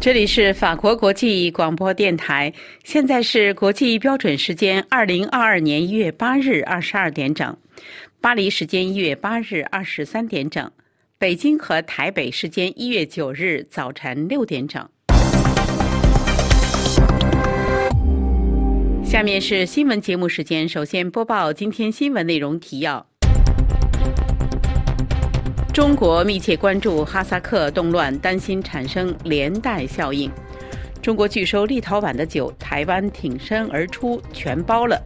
[0.00, 2.50] 这里是法国国际广播电台，
[2.84, 7.54] 现在是国际标准时间二零二二年一月八日二十二点整，
[8.18, 10.72] 巴黎时间一月八日二十三点整，
[11.18, 14.88] 北京和台北时间一月九日早晨六点整。
[19.04, 23.09] 下面是新闻节目时间，首先播报今天新闻内容提要。
[25.72, 30.30] 中国密切关注哈萨克动乱，担心产生连带效应。
[31.00, 35.00] 中国拒收立陶宛的酒，台湾挺身而出，全包了。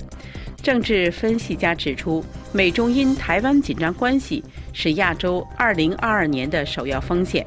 [0.63, 7.47] 政治分析家指出，美中因台湾紧张关系是亚洲2022年的首要风险。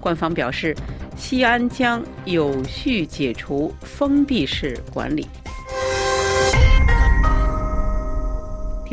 [0.00, 0.74] 官方表示，
[1.16, 5.26] 西安将有序解除封闭式管理。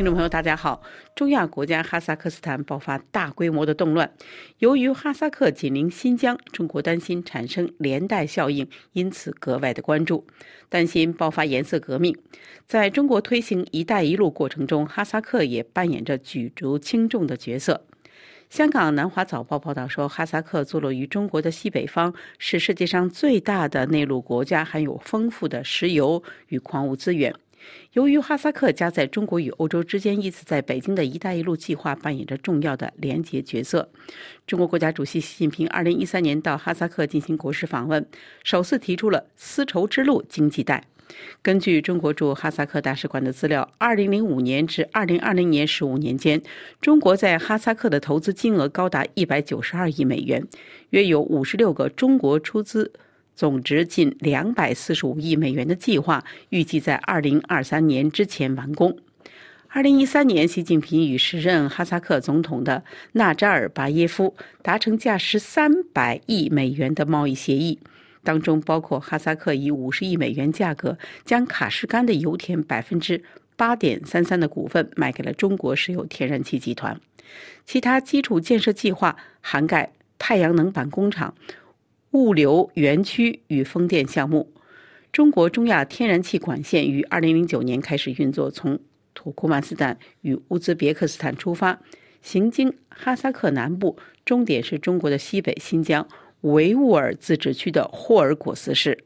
[0.00, 0.80] 听众朋友，大家好。
[1.14, 4.10] 中亚国家哈萨克斯坦爆发大规模的动乱，
[4.56, 10.26] 由于哈萨克紧邻新疆，中国担心产生连带效应，因此格外的关注，
[10.70, 12.16] 担心爆发颜色革命。
[12.66, 17.84] 在中国推行“一带一路”过程中，哈萨克也扮演着举足轻重的角色。
[18.48, 27.34] 香港南华早报报道说，哈萨克坐落于中国的西北方，是世界上最大的内陆国家，含有丰富的石油与矿物资源。
[27.92, 33.90] 由于哈萨克夹在中国与欧洲之间，因此在北京的一带一路计划扮演着重要的连结角色。
[34.46, 38.06] 中国国家主席习近平2013年到哈萨克进行国事访问，
[38.44, 40.84] 首次提出了丝绸之路经济带。
[41.42, 46.40] 根据中国驻哈萨克大使馆的资料，2005年至2020年15年间，
[46.80, 50.46] 中国在哈萨克的投资金额高达192亿美元，
[50.90, 52.92] 约有56个中国出资。
[53.40, 58.98] 总值近两百四十五亿美元的计划，预计在二零二三年之前完工。
[59.68, 67.78] 二零一三年，习近平与时任哈萨克总统的纳扎尔巴耶夫达成价值三百亿美元的贸易协议，
[68.22, 73.24] 当中包括哈萨克以五十亿美元价格将卡什干的油田百分之
[73.56, 77.00] 八点三三的股份卖给了中国石油天然气集团。
[77.64, 81.34] 其他基础建设计划涵盖太阳能板工厂。
[82.12, 84.52] 物流园区与风电项目，
[85.12, 88.80] 中国中亚天然气管线于二零零九年开始运作，从
[89.14, 91.80] 土库曼斯坦与乌兹别克斯坦出发，
[92.20, 96.08] 行经哈萨克南部，终点是中国的西北新疆
[96.40, 99.04] 维吾尔自治区的霍尔果斯市。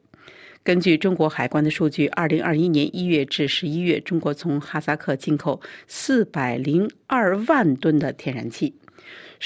[0.62, 8.74] 根据中国海关的数据，二零二一年一月至十一月，中国从哈萨克进口四百零二万吨的天然气。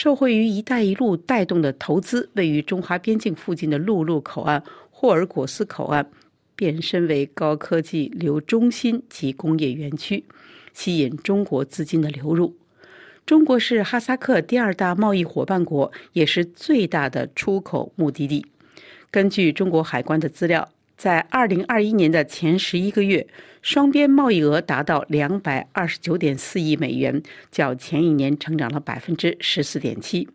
[0.00, 6.08] 受惠于“一带一路”带动的投资，位于中华边境附近的陆路口岸霍尔果斯口岸
[6.54, 10.24] 变身为高科技流中心及工业园区，
[10.72, 12.56] 吸引中国资金的流入。
[13.26, 18.46] 中国是哈萨克第二大贸易伙伴国，也是最大的出口目的地。
[19.10, 20.68] 根据中国海关的资料。
[20.98, 23.28] 在二零二一年的前十一个月，
[23.62, 27.22] 双边贸易额达到两百二十九点四亿美元，
[27.52, 30.28] 较前一年成长了百分之十四点七。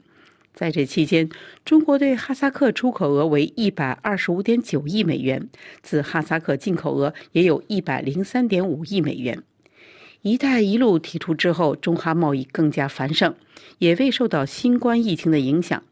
[0.54, 1.28] 在这期间，
[1.66, 5.50] 中国对哈萨克出口额为一百二十五点九亿美元，
[5.82, 9.44] 自哈萨克进口额也有一百零三点五亿美元。
[10.24, 13.36] “一带一路”提出之后，中哈贸易更加繁盛，
[13.80, 15.84] 也未受到新冠疫情的影响。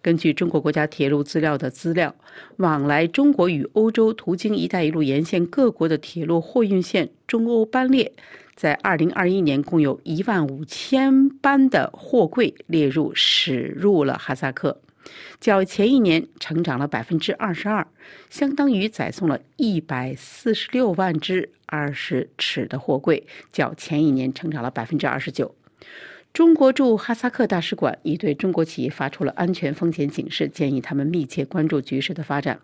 [0.00, 2.14] 根据中国国家铁路资料的资料，
[2.56, 8.12] 往来中国与欧洲途经“一带一路”沿线各国的铁路货运线中欧班列，
[8.54, 14.80] 在2021年共有一万五千班的货柜列入驶入了哈萨克，
[15.40, 17.86] 较前一年成长了百分之二十二，
[18.30, 25.54] 相当于载送了一百四十六万只二十尺的货柜，较前一年成长了百分之二十九。
[26.32, 32.60] 中国驻哈萨克大使馆已对中国企业发出了安全风险警示，建议他们密切关注局势的发展。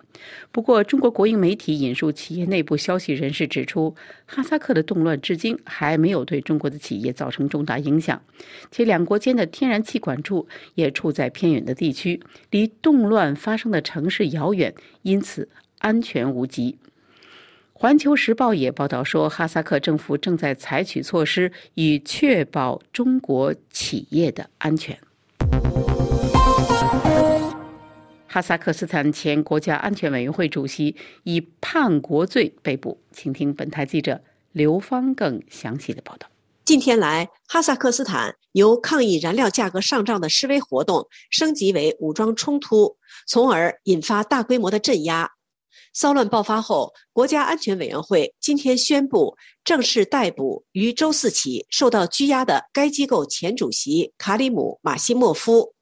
[0.53, 8.23] 不过，中国国营媒体引述企业内部消息人士指出，哈萨克的动乱至今还没有对中国的企业造成重大影响，
[8.71, 10.47] 且两国间的天然气管处
[10.77, 12.21] 也处在偏远的地区，
[12.51, 14.73] 离动乱发生的城市遥远，
[15.03, 15.49] 因此
[15.81, 16.79] 安全无极。
[17.77, 24.97] 环球时报也报道说，哈萨克政府正在采取措施以确保中国企业的安全。
[28.29, 30.95] 哈萨克斯坦前国家安全委员会主席
[31.25, 34.21] 以叛国罪被捕，请听本台记者
[34.53, 36.29] 刘芳更详细的报道。
[36.65, 42.97] 近天来，哈萨克斯坦由抗议燃料价格上涨的示威活动升级为武装冲突，
[43.27, 45.29] 从而引发大规模的镇压。
[45.95, 55.73] 骚乱爆发后，国家安全委员会今天宣布正式逮捕于周四起受到拘押的该机构前主席卡里姆·马西莫夫。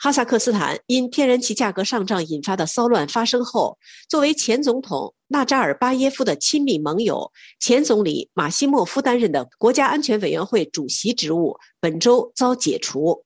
[0.00, 3.78] 哈萨克斯坦因天然气价格上涨引发的骚乱发生后，
[4.08, 7.30] 作为前总统纳扎尔巴耶夫的亲密盟友，
[7.60, 13.24] 前总理马西莫夫担任的国家安全委员会主席职务本周遭解除。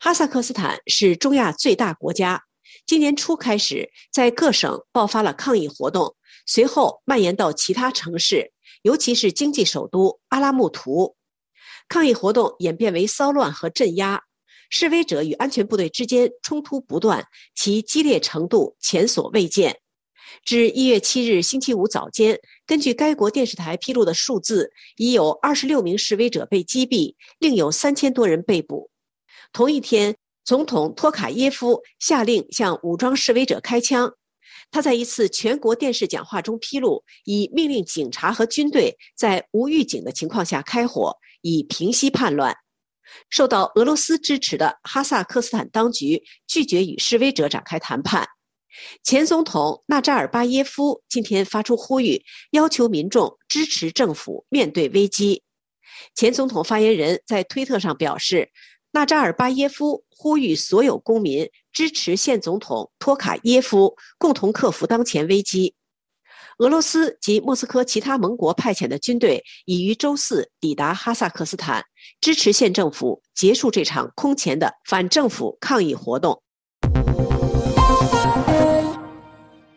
[0.00, 2.42] 哈萨克斯坦是中亚最大国家，
[2.90, 8.50] 今年初开始在各省爆发了抗议活动，随后蔓延到其他城市，
[8.82, 11.14] 尤其是经济首都阿拉木图。
[11.88, 14.20] 抗议活动演变为骚乱和镇压。
[14.70, 19.78] 示威者与安全部队之间冲突不断，其激烈程度前所未见。
[20.44, 28.90] 至一月七日星期五早间，根据该国电视台披露的数字，已有二十六名示威者被击毙，另有三千多人被捕。
[29.52, 34.12] 同一天，总统托卡耶夫下令向武装示威者开枪。
[34.70, 42.56] 他在一次全国电视讲话中披露，已命令警察和军队在无预警的情况下开火，以平息叛乱。
[43.28, 48.28] 受到俄罗斯支持的哈萨克斯坦当局拒绝与示威者展开谈判。
[49.02, 52.22] 前总统纳扎尔巴耶夫今天发出呼吁，
[52.52, 55.42] 要求民众支持政府面对危机。
[56.14, 58.50] 前总统发言人在推特上表示，
[58.92, 65.76] 纳扎尔巴耶夫呼吁所有公民支持现总统托卡耶夫，共同克服当前危机。
[66.58, 71.84] 俄罗斯及莫斯科其他盟国派遣的军队已于周四抵达哈萨克斯坦，
[72.20, 76.42] 支持县政府结束这场空前的反政府抗议活动。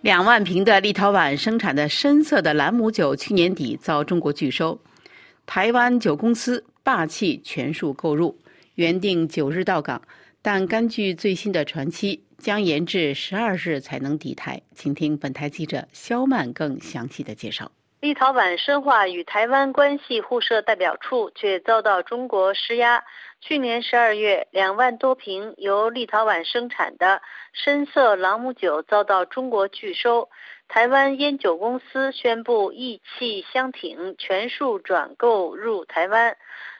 [0.01, 4.81] 两万瓶的立陶宛生产的深色的朗姆酒去年底遭中国拒收，
[5.45, 8.37] 台湾酒公司霸气全数购入，
[8.75, 10.01] 原定九日到港，
[10.41, 12.23] 但根据最新的传期。
[12.39, 17.71] 将延至十二日才能抵台，请听本台记者肖曼更详细的介绍。
[18.01, 23.05] 立陶宛深化与台湾关系互设代表处却遭到中国施压。
[23.39, 27.21] 去年十二月，两万多瓶由立陶宛生产的
[27.53, 30.27] 深色朗姆酒遭到中国拒收，
[30.67, 36.35] 台湾烟酒公司宣布意气相挺，全数转购入台湾。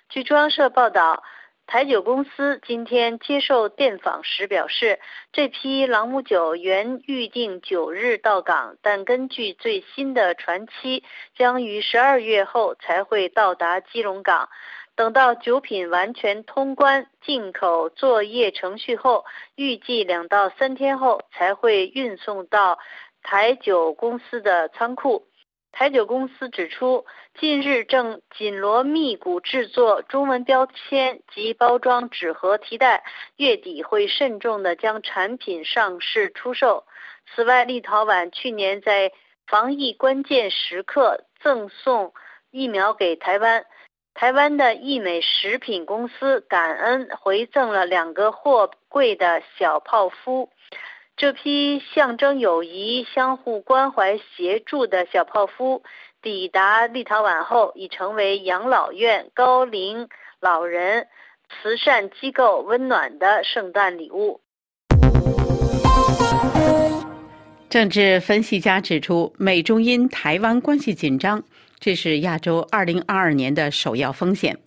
[0.09, 1.23] 据中央社报道。
[1.65, 4.99] 台酒公司今天接受电访时表示，
[5.31, 11.03] 这批朗姆酒原预定九日到港，但根据最新的船期，
[11.35, 14.49] 将于十二月后才会到达基隆港。
[14.95, 19.25] 等到酒品完全通关、进口作业程序后，
[19.55, 22.77] 预计两到三天后才会运送到
[23.23, 25.25] 台酒公司的仓库。
[25.73, 27.03] 台酒公司指出，
[27.39, 33.03] 近日正紧锣密鼓制作中文标签及包装纸盒提袋，
[33.37, 36.85] 月底会慎重地将产品上市出售。
[37.33, 39.11] 此外，立陶宛去年在
[39.47, 42.13] 防疫关键时刻赠送
[42.51, 43.65] 疫苗给台湾，
[44.13, 50.51] 台湾的益美食品公司感恩回赠了两个货柜的小泡芙。
[51.15, 55.83] 这批象征友谊、相互关怀、协助的小泡芙
[56.23, 61.07] 抵达立陶宛后，已成为养老院、高龄老人、
[61.49, 64.41] 慈善机构温暖的圣诞礼物。
[67.69, 71.43] 政治分析家指出，美中因台湾关系紧张，
[71.79, 74.57] 这是亚洲2022年的首要风险。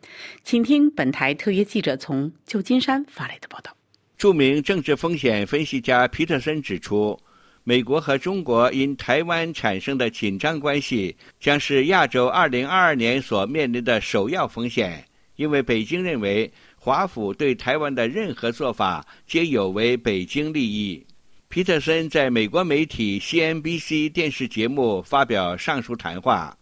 [0.43, 3.76] 请听本台特约记者从旧金山发来的报道。
[4.19, 7.19] 著名政治风险分析家皮特森指出，
[7.65, 15.05] 美国和中国因台湾产生的紧张关系将是亚洲2022年所面临的首要风险，
[15.37, 21.05] 因为北京认为华府对台湾的任何做法皆有违北京利益。
[21.49, 26.57] 皮特森在美国媒体 CNBC 电视节目发表上述谈话，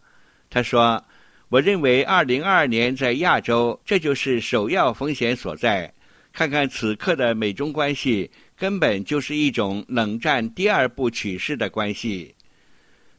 [0.49, 1.01] 他说
[1.47, 5.89] ：“我认为2022年在亚洲，这就是首要风险所在。”
[6.35, 12.35] 看看此刻的美中关系，根本就是一种冷战第二部曲式的关系。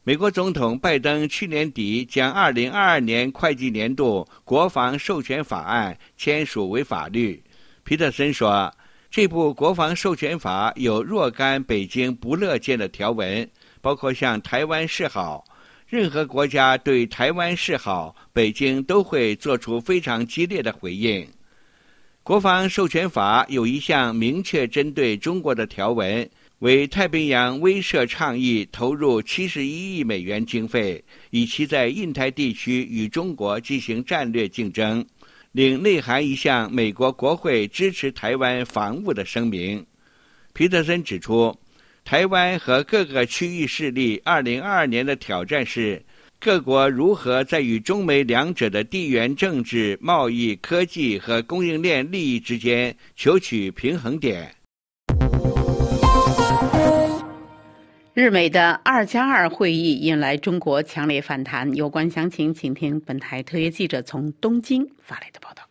[0.03, 7.43] 美国总统拜登去年底将2022年会计年度国防授权法案签署为法律。
[7.83, 8.71] 皮特森说，
[9.09, 13.49] 这部国防授权法有若干北京不乐见的条文，
[13.81, 15.43] 包括向台湾示好。
[15.87, 21.27] 任何国家对台湾示好，北京都会做出非常激烈的回应。
[22.27, 26.29] 国防授权法有一项明确针对中国的条文，
[26.59, 35.05] 为太平洋威慑倡议投入七十一亿美元经费，以其在印太地区与中国进行战略竞争。
[35.53, 39.85] 另内含一项美国国会支持台湾防务的声明。
[40.51, 41.57] 皮特森指出，
[42.03, 46.03] 台湾和各个区域势力二零二二年的挑战是。
[46.39, 54.53] 各国如何在与中美两者的地缘政治贸易科技和供应链利益之间求取平衡点？
[58.13, 65.66] 日美的二加二会议引来中国强烈反弹有关详情请听本台特约记者从东京发来的报道。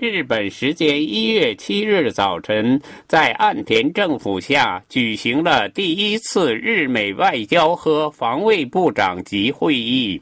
[0.00, 10.18] 日本时间一月七日早晨，在岸田政府下举行了第一次日美外交和防卫部长级会议。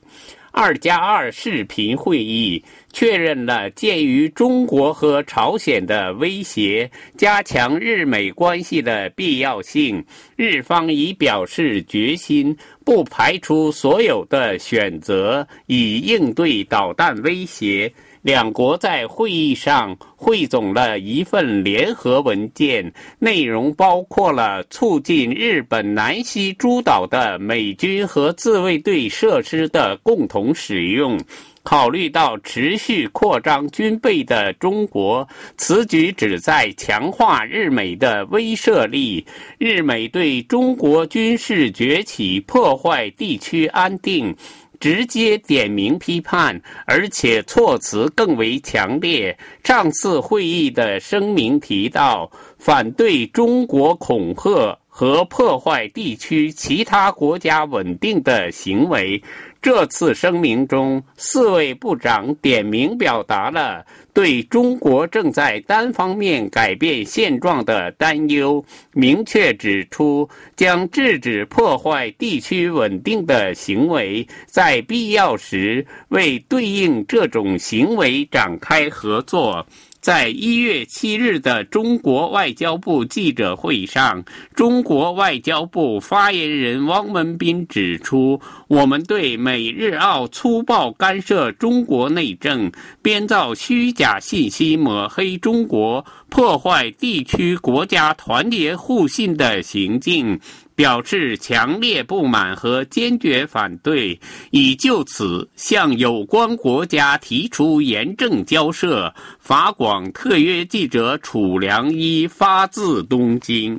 [0.50, 2.60] 二加二视频会议
[2.92, 10.04] 确认了鉴于中国和朝鲜的威胁，加强日美关系的必要性。
[10.34, 17.92] 日方已表示决心，不排除所有的选择，以应对导弹威胁。
[18.22, 31.18] 两国在会议上汇总了一份联合文件，内容包括了促进日本南西诸岛的美军和自卫队设施的共同使用。
[31.64, 39.22] 考虑到持续扩张军备的中国，此举旨在强化日美的威慑力。
[39.58, 44.34] 日美对中国军事崛起破坏地区安定。
[44.80, 49.36] 直接点名批判，而且措辞更为强烈。
[49.64, 59.22] 上次会议的声明提到，反对中国恐吓和破坏地区其他国家稳定的行为。
[59.60, 63.84] 这次声明中，四位部长点名表达了
[64.14, 79.66] 对中国正在单方面改变现状的担忧，明确指出将制止破坏地区稳定的行为，在必要时为对应这种行为展开合作。
[80.00, 84.24] 在一月七日的中国外交部记者会上，
[84.54, 92.70] 中国外交部发言人汪文斌指出：“我们对美日澳粗暴干涉中国内政、
[93.02, 100.38] 编造虚假信息、抹黑中国、破坏地区国家团结互信的行径。”
[100.78, 104.16] 表示强烈不满和坚决反对，
[104.52, 109.12] 已就此向有关国家提出严正交涉。
[109.40, 113.76] 法广特约记者楚良一发自东京。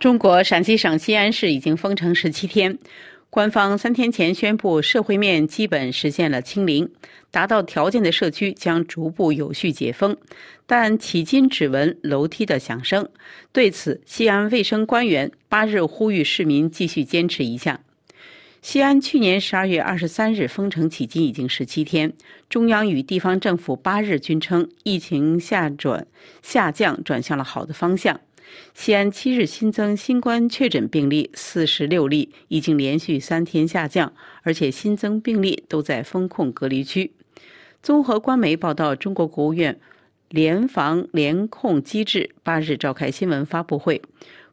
[0.00, 2.76] 中国陕西省西安市已经封城十七天。
[3.36, 6.90] 官方三天前宣布，社会面基本实现了清零，
[7.30, 10.16] 达到条件的社区将逐步有序解封。
[10.64, 13.06] 但迄今只闻楼梯的响声。
[13.52, 17.78] 对此，西安卫生官员八日呼吁市民继续坚持一下。
[18.62, 22.14] 西安去年十二月二十三日封城，迄今已经十七天。
[22.48, 26.06] 中央与地方政府八日均称，疫情下转
[26.40, 28.18] 下降，转向了好的方向。
[28.74, 34.12] 西安七日新增新冠确诊病例四十六例，已经连续三天下降，
[34.42, 37.12] 而且新增病例都在封控隔离区。
[37.82, 39.78] 综合官媒报道，中国国务院
[40.28, 44.02] 联防联控机制八日召开新闻发布会，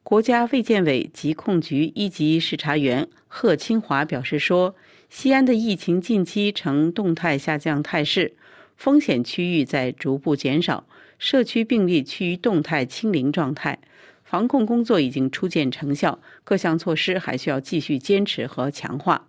[0.03, 4.75] 国家卫健委疾控局一级视察员贺清华表示说，
[5.09, 8.33] 西安的疫情近期呈动态下降态势，
[8.77, 10.85] 风险区域在逐步减少。
[11.17, 13.79] 社区病例趋于动态清零状态，
[14.23, 19.27] 防控工作已经初见成效，各项措施还需要继续坚持和强化。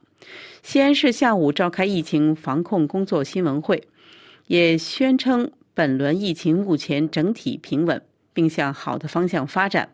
[0.63, 3.87] 西安市下午召开疫情防控工作新闻会，
[4.47, 9.91] 也宣称本轮疫情目前整体平稳，并向好的方向发展，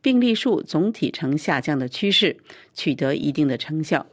[0.00, 2.38] 病例数总体呈下降的趋势，
[2.72, 4.06] 取得一定的成效。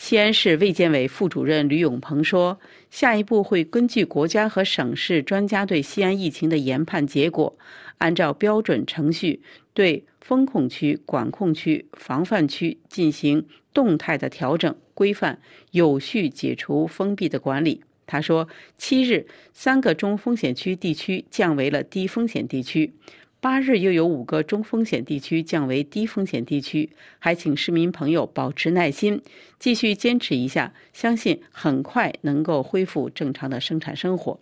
[0.00, 7.58] 西安市卫健委副主任吕永鹏说：“下一步会根据国家和省市专家对西安疫情的研判结果，
[7.98, 9.42] 按照标准程序
[9.74, 15.40] 对风控区、管控区、防范区进行动态的调整规范，
[15.72, 22.92] 有序解除封闭的管理。”他说：“七日，三个中风险区地区降为了低风险地区。”
[23.40, 26.90] 八日又有五个中风险地区降为低风险地区，
[27.20, 29.22] 还请市民朋友保持耐心，
[29.60, 34.40] 继续坚持一下，相信很快能够恢复正常的生产生活。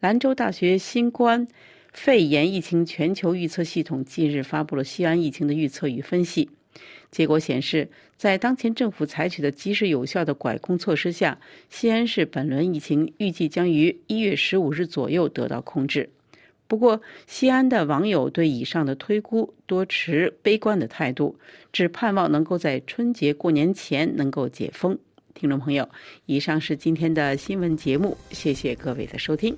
[0.00, 1.46] 兰州大学新冠
[1.92, 6.50] 肺炎疫情全球预测系统近日发布了西安疫情的预测与分析，
[7.12, 11.38] 结果显示，在当前政府采取的及时有效的管控措施下，
[11.70, 16.10] 西安市本轮疫情预计将于一月十五日左右得到控制。
[16.68, 21.38] 不过，西安的网友对以上的推估多持悲观的态度，
[21.72, 24.98] 只盼望能够在春节过年前能够解封。
[25.34, 25.88] 听众朋友，
[26.24, 29.56] 以上是今天的新闻节目，谢谢各位的收听。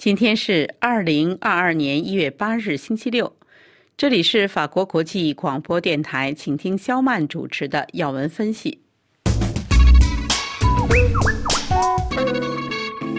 [0.00, 3.36] 今天是二零二二年一月八日，星期六。
[3.98, 8.80] 这里是法国国际广播电台，请听肖曼主持的要闻分析。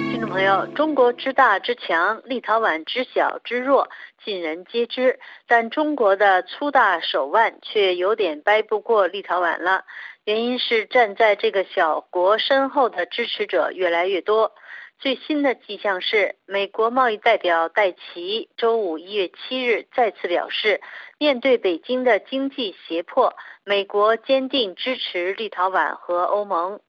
[0.09, 3.87] 听众朋友，中国之大之强，立陶宛之小之弱，
[4.25, 5.19] 尽人皆知。
[5.47, 9.85] 但中国的粗大手腕却有点掰不过立陶宛了，
[10.25, 14.51] 原因是站在这个小国身后的支持者越来越多。
[15.01, 20.79] 最新的迹象是，美国贸易代表戴奇周五一月七日再次表示，
[21.17, 26.81] 面对北京的经济胁迫，美国坚定支持立陶宛和欧盟。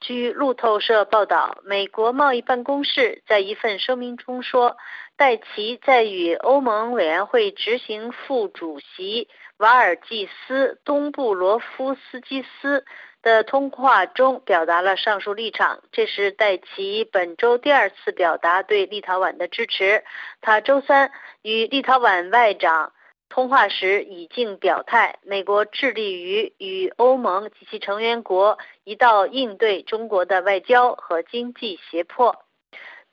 [0.00, 4.76] 据路透社报道，美国贸易办公室在一份声明中说，
[5.16, 12.84] 戴奇在与欧盟委员会执行副主席瓦尔季斯·东布罗夫斯基斯。
[13.24, 20.04] 的通话中表达了上述立场，这是戴奇本周第二次表达对立陶宛的支持。
[20.42, 22.92] 他周三与立陶宛外长
[23.30, 32.44] 通话时已经表态，美国致力于与欧盟及其成员国一道应对中国的外交和经济胁迫。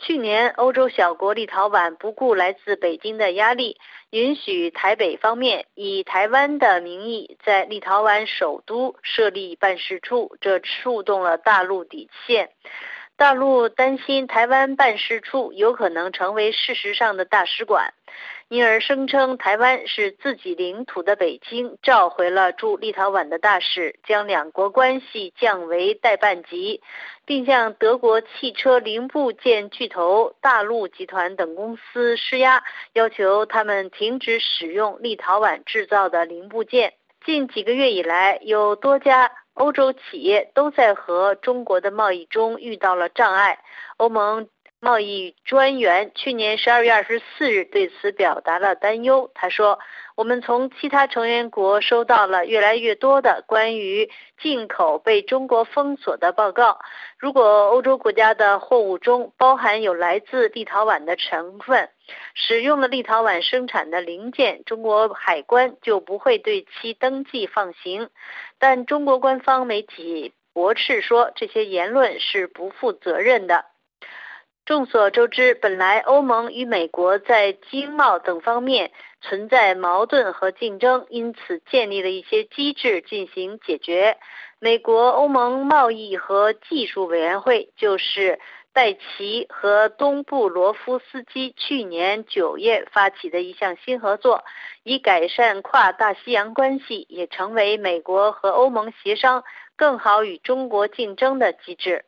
[0.03, 3.77] 去年，欧洲小国立陶宛不顾来自北京的压力，
[4.09, 12.49] 允许台北方面以台湾的名义在立陶宛首都设立办事处，这触动了大陆底线。
[13.15, 17.93] 大陆担心台湾办事处有可能成为事实上的大使馆。
[18.51, 26.81] 因而声称台湾是自己领土的北京召回了驻立陶宛的大使，将两国关系降为代办级，
[27.25, 36.95] 并向德国汽车零部件巨头大陆集团等公司施压，要求他们停止使用立陶宛制造的零部件。
[37.23, 43.59] 近几个月以来，有多家欧洲企业都在和中国的贸易中遇到了障碍。
[43.95, 44.49] 欧盟。
[44.83, 49.29] 贸易专员去年十二月二十四日对此表达了担忧。
[49.35, 49.77] 他说
[50.17, 54.09] ：“我们从其他成员国收到了越来越多的关于
[54.41, 56.79] 进口被中国封锁的报告。
[57.19, 61.87] 如果欧洲国家的货物中包含有来自立陶宛的成分，
[62.33, 68.09] 使用了立陶宛生产的零件，中国海关就不会对其登记放行。”
[68.57, 73.65] 但中国官方媒体驳斥说，这些言论是不负责任的。
[74.71, 84.15] 众所周知，本来欧盟与美国在经贸等方面存在矛盾和竞争，因此建立了一些机制进行解决。
[84.59, 88.39] 美国欧盟贸易和技术委员会就是
[88.71, 94.45] 戴奇和东布罗夫斯基去年九月发起的一项新合作，
[94.83, 99.43] 以改善跨大西洋关系，也成为美国和欧盟协商
[99.75, 102.05] 更好与中国竞争的机制。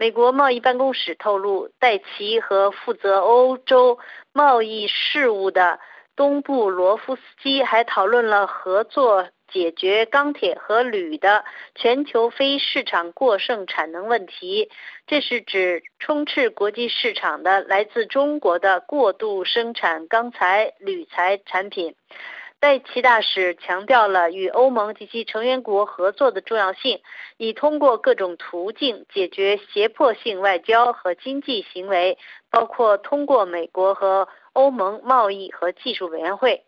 [0.00, 3.98] 美国贸易办公室透露，戴奇和负责欧洲
[4.32, 5.78] 贸易事务的
[6.16, 14.70] 东布罗夫斯基还讨论了合作解决钢铁和铝的全球非市场过剩产能问题。
[15.06, 21.94] 这是指充斥国际市场的来自中国的过度生产钢材、铝材产品。
[22.60, 27.00] 戴奇大使强调了与欧盟及其成员国合作的重要性，
[27.38, 32.18] 以通过各种途径解决胁迫性外交和经济行为，
[32.50, 36.64] 包括通过美国和欧盟贸易和技术委员会。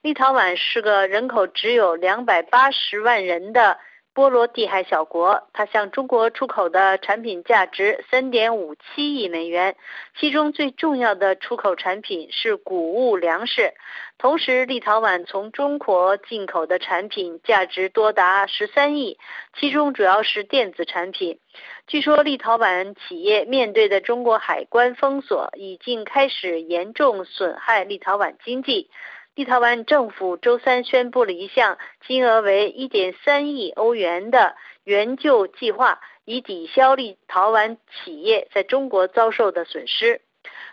[0.00, 3.78] 立陶宛是个人口只有两百八十万人的。
[4.18, 9.76] 波罗的海小国，它向中国出口的产品价值三点五七亿美元，
[10.18, 13.74] 其中最重要的出口产品是谷物粮食。
[14.18, 19.18] 同时，立陶宛从中国进口的产品价值多达十三亿，
[19.56, 21.38] 其中主要是电子产品。
[21.86, 28.90] 据说，立陶宛企业面对的中国海关封锁已经开始严重损害立陶宛经济。
[29.38, 40.22] 立陶宛政府周三宣布了一项金额为1.3亿欧元的援救计划，以抵消立陶宛企业在中国遭受的损失。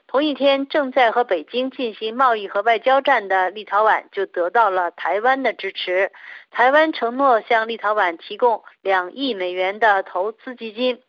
[0.07, 6.11] 同一天，正在和北京进行贸易和外交战的立陶宛就得到了台湾的支持。
[6.49, 11.03] 台湾承诺向立陶宛提供两亿美元的投资基金。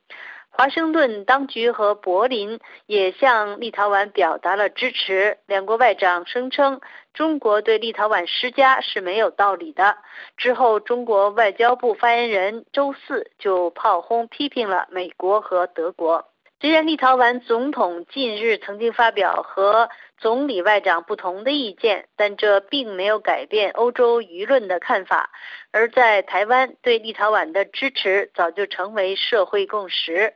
[0.56, 5.36] 华盛顿当局和柏林也向立陶宛表达了支持。
[5.46, 6.80] 两国外长声称，
[7.12, 9.98] 中国对立陶宛施加是没有道理的。
[10.38, 16.30] 之后，中国外交部发言人周四就炮轰批评了美国和德国。
[16.58, 25.28] 虽然立陶宛总统近日曾经发表和总理外长不同的意见，但这并没有改变欧洲舆论的看法。
[25.70, 30.32] 而在台湾，对立陶宛的支持早就成为社会共识。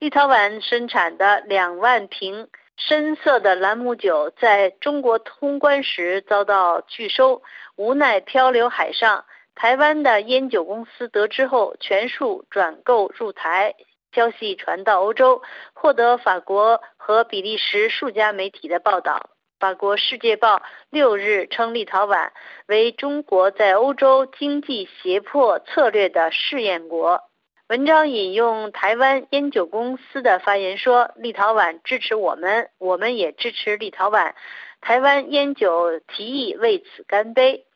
[0.00, 7.42] 立陶宛生产的两万瓶深色的朗姆酒在中国通关时遭到拒收，
[7.76, 9.26] 无奈漂流海上。
[9.54, 13.74] 台湾的烟酒公司得知后，全数转购入台。
[14.14, 15.42] 消息传到欧洲，
[15.74, 19.28] 获得法国和比利时数家媒体的报道。
[19.58, 20.56] 法国《世界报》
[20.88, 22.30] 六日称，立陶宛
[22.66, 27.20] 为中国在欧洲经济胁迫策略的试验国。
[27.70, 34.32] 文章引用台湾烟酒公司的发言说：“立陶宛支持我们，我们也支持立陶宛。
[34.80, 37.66] 台湾烟酒提议为此干杯。”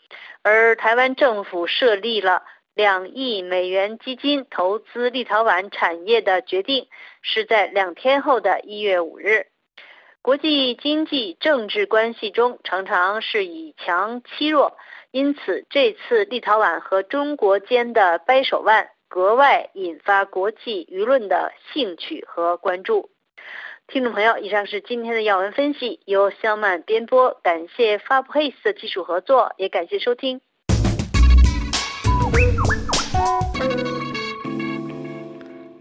[0.42, 2.42] 而台湾政府设立了
[2.74, 6.88] 两亿美元基金投资立陶宛产业的决定，
[7.22, 9.46] 是在两天后的一月五日。
[10.22, 14.76] 国际经济政治关系中常常是以强欺弱，
[15.12, 23.10] 因此这次立陶宛和中国间的掰手腕格外引发国际舆论的兴趣和关注。
[23.86, 30.40] 听众朋友，以上是今天的要闻分析，由肖曼编播，感谢 FabHays 的技术合作，也感谢收听。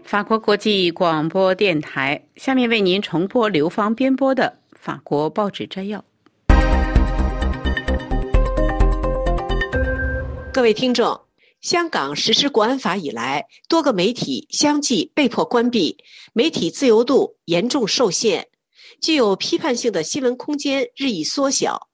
[0.04, 6.04] 法国国际广播电台，下面为您重播刘芳编播的法国报纸摘要。
[10.52, 11.20] 各位听众，
[11.64, 15.96] 香港实施国安法以来，多个媒体相继被迫关闭，
[16.34, 18.44] 媒体自由度严重受限，
[19.00, 21.88] 具有批判性的新闻空间日益缩小。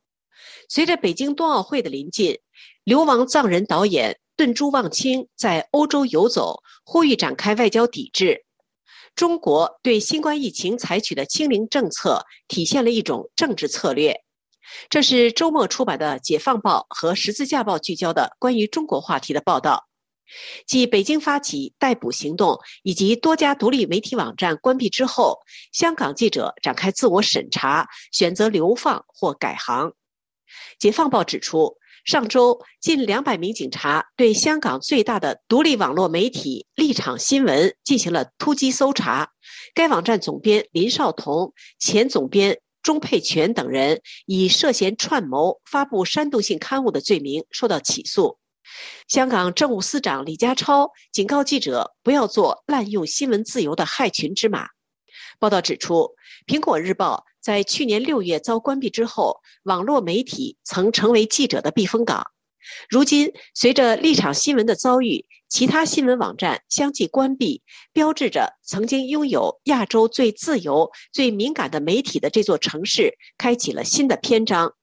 [0.69, 2.37] 随着北京冬奥会的临近，
[2.83, 4.19] 流亡藏人导演。
[4.37, 8.45] 顿珠望清在欧洲游走，呼吁展开外交抵制。
[9.15, 14.25] 中国对新冠疫情采取的清零政策，体现了一种政治策略。
[14.89, 19.89] 这是周末出版的《解放报》和《十字架报》聚焦的关于中国话题的报道。
[20.67, 25.39] 继北京发起逮捕行动以及多家独立媒体网站关闭之后，
[25.73, 29.89] 香港记者展开自我审查，选择流放或改行。
[30.79, 31.77] 《解放报》指出。
[32.07, 39.31] 上周，近两百名警察对香港最大的独立网络媒体立场新闻进行了突击搜查。
[39.75, 48.39] 该网站总编林少彤、前总编钟佩全等人以涉嫌串谋发布煽动性刊物的罪名受到起诉。
[49.09, 54.69] 香港政务司长李家超警告记者不要做滥用新闻自由的害群之马。
[55.39, 56.15] 报道指出，
[56.53, 57.25] 《苹果日报》。
[57.41, 62.23] 在去年六月遭关闭之后，网络媒体曾成为记者的避风港。
[62.91, 74.75] 如今，随着立场新闻的遭遇，其他新闻网站相继关闭，标志着曾经拥有亚洲最自由、最敏感的媒体的这座城市开启了新的篇章。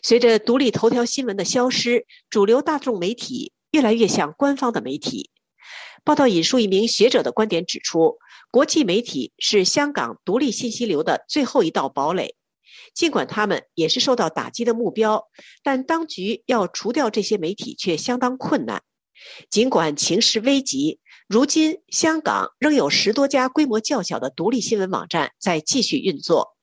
[0.00, 5.32] 随着独立头条新闻的消失，主流大众媒体越来越像官方的媒体。
[6.04, 8.18] 报道引述一名学者的观点指出。
[8.50, 12.34] 国际媒体是香港独立信息流的最后一道堡垒，
[12.94, 15.24] 尽管他们也是受到打击的目标，
[15.62, 18.82] 但当局要除掉这些媒体却相当困难。
[19.50, 26.56] 尽管情势危急，如今香港仍有十多家规模较小的独立新闻网站在继续运作。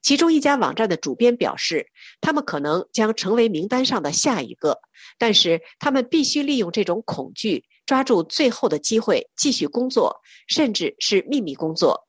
[0.00, 1.86] 其中一家网站的主编表示，
[2.20, 4.78] 他们可能将成为名单上的下一个，
[5.18, 7.64] 但是他们必须利用这种恐惧。
[7.84, 10.16] 抓住最后的机会继续工作，
[10.48, 12.08] 甚至是秘密工作。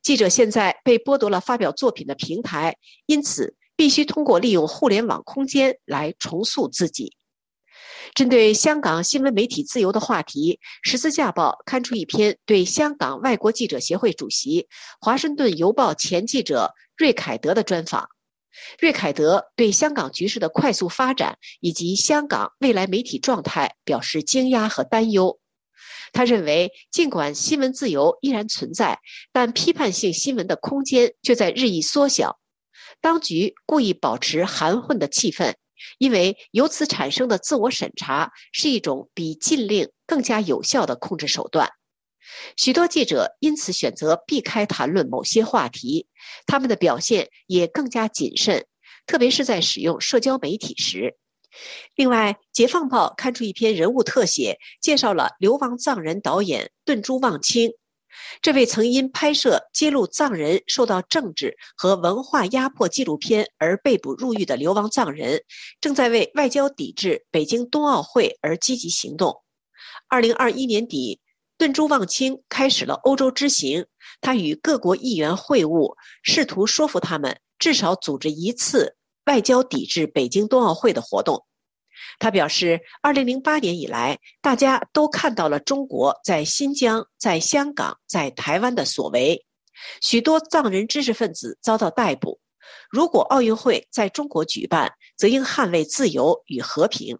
[0.00, 7.14] 记者现在被剥夺了发表作品的平台，因此必须通过利用互联网空间来重塑自己。
[8.12, 10.58] 针对香港新闻媒体自由的话题，
[10.90, 14.68] 《十字架报》刊出一篇对香港外国记者协会主席、
[15.00, 18.08] 华盛顿邮报前记者瑞凯德的专访。
[18.78, 25.40] 瑞凯德对香港局势的快速发展以及香港未来媒体状态表示惊讶和担忧。
[26.12, 29.00] 他认为，尽管新闻自由依然存在，
[29.32, 32.38] 但批判性新闻的空间却在日益缩小。
[33.00, 35.54] 当局故意保持含混的气氛，
[35.98, 41.68] 因为由此产生的自我审查是一种比禁令更加有效的控制手段。
[42.56, 46.06] 许多记者因此选择避开谈论某些话题，
[46.46, 48.64] 他们的表现也更加谨慎，
[49.06, 51.16] 特别是在使用社交媒体时。
[51.94, 57.70] 另外，《解放报》刊出一篇人物特写，介绍了流亡藏人导演顿珠望清。
[58.42, 65.42] 这位曾因拍摄揭露藏人受到政治和文化压迫纪录片而被捕入狱的流亡藏人，
[65.80, 69.42] 正在为外交抵制北京冬奥会而积极行动。
[70.08, 71.20] 二零二一年底。
[71.56, 73.86] 顿珠旺清开始了欧洲之行，
[74.20, 78.96] 他与各国议员会晤，试图说服他们至少组织一次
[79.26, 81.46] 外交抵制北京冬奥会的活动。
[82.18, 89.44] 他表示，2008年以来，大家都看到了中国在新疆、在香港、在台湾的所为，
[90.00, 92.40] 许多藏人知识分子遭到逮捕。
[92.90, 97.18] 如果奥运会在中国举办，则应捍卫自由与和平。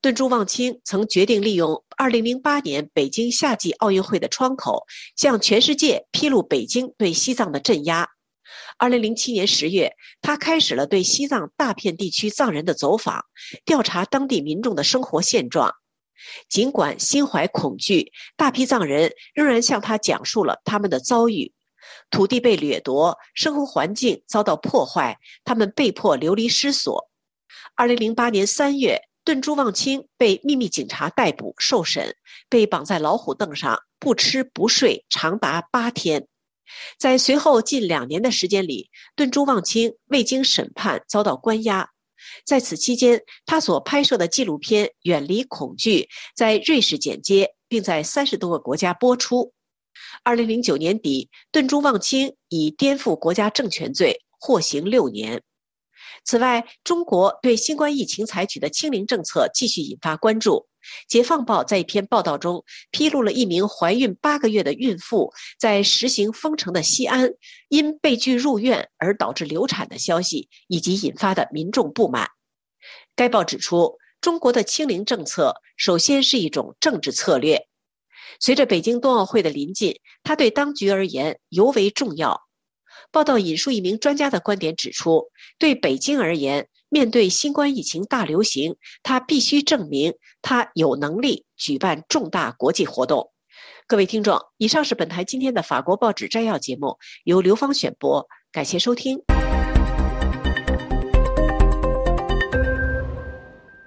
[0.00, 4.84] 顿珠旺清曾决定利用2008年北京夏季奥运会的窗口，
[5.16, 8.10] 向全世界披露北京对西藏的镇压。
[8.78, 13.24] 2007年10月，他开始了对西藏大片地区藏人的走访，
[13.64, 15.74] 调查当地民众的生活现状。
[16.48, 21.52] 尽管心怀恐惧，大批藏人仍然向他讲述了他们的遭遇：
[22.10, 27.10] 土地被掠夺，生活环境遭到破坏，他们被迫流离失所。
[27.76, 29.00] 2008年3月。
[29.26, 32.14] 顿珠旺清被秘密警察逮捕受审，
[32.50, 36.28] 被绑在老虎凳上，不吃不睡，长达八天。
[36.98, 41.90] 在随后近两年的时间里，顿珠旺清未经审判遭到关押。
[42.46, 46.00] 在此期间，他所拍摄的纪录片《远离恐惧》
[46.34, 49.52] 在瑞士剪接，并在三十多个国家播出。
[50.22, 55.42] 二零零九年底，顿珠旺清以颠覆国家政权罪获刑六年。
[56.24, 60.66] 此外，中国对新冠疫情采取的清零政策继续引发关注。
[61.08, 67.30] 解放报在一篇报道中披露了一名怀孕八个月的孕妇在实行封城的西安
[67.68, 72.28] 因被拒入院而导致流产的消息，以及引发的民众不满。
[73.16, 77.66] 该报指出，中国的清零政策首先是一种政治策略，
[78.40, 82.42] 随着北京冬奥会的临近，它对当局而言尤为重要。
[83.12, 85.24] 报道引述一名专家的观点指出，
[85.58, 93.32] 对北京而言，面对新冠疫情大流行，他必须证明他有能力举办重大国际活动。
[93.88, 99.18] 各位听众，以上是本台今天的法国报纸摘要节目，由刘芳选播，感谢收听。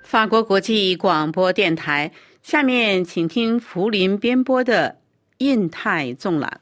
[0.04, 2.12] 法国国际广播电台，
[2.44, 4.90] 下面请听福林编播的
[5.38, 6.60] 《印太纵览》。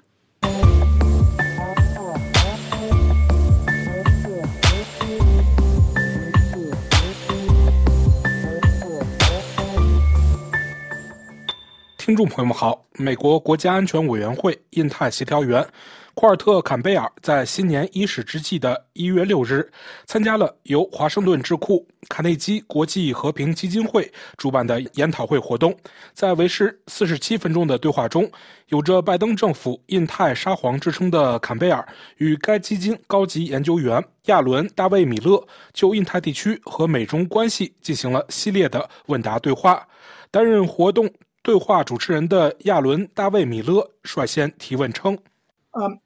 [12.06, 15.68] 听众朋友们好，美国国家安全委员会印太协调员
[16.14, 19.68] 库尔特·坎贝尔在新年伊始之际的一月六日，
[20.06, 25.76] 参加了由华盛顿智库卡内基国际和平基金会主办的研讨会活动。
[26.14, 28.30] 在为时四十七分钟的对话中，
[28.68, 31.84] 有着拜登政府印太沙皇之称的坎贝尔
[32.18, 39.88] 与该基金高级研究员亚伦·大卫·米勒就印太地区和美中关系进行了系列的问答对话。
[40.30, 41.10] 担任活动。
[41.46, 45.16] 对话主持人的亚伦·大卫·米勒率先提问称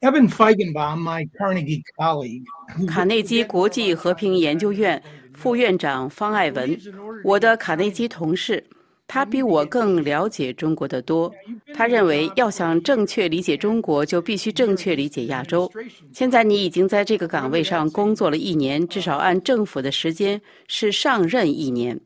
[0.02, 2.44] ：“Evan Feigenbaum, my Carnegie colleague，
[2.86, 5.02] 卡内基国际和平研究院
[5.34, 6.78] 副院长方爱文，
[7.24, 8.62] 我的卡内基同事，
[9.08, 11.34] 他比我更了解中国的多。
[11.74, 15.72] 他认为，要想正确理解中国，就必须正确理解亚洲。
[16.12, 21.98] 现在你已经在这个岗位上工作了一年，至少按政府的时间是上任一年。”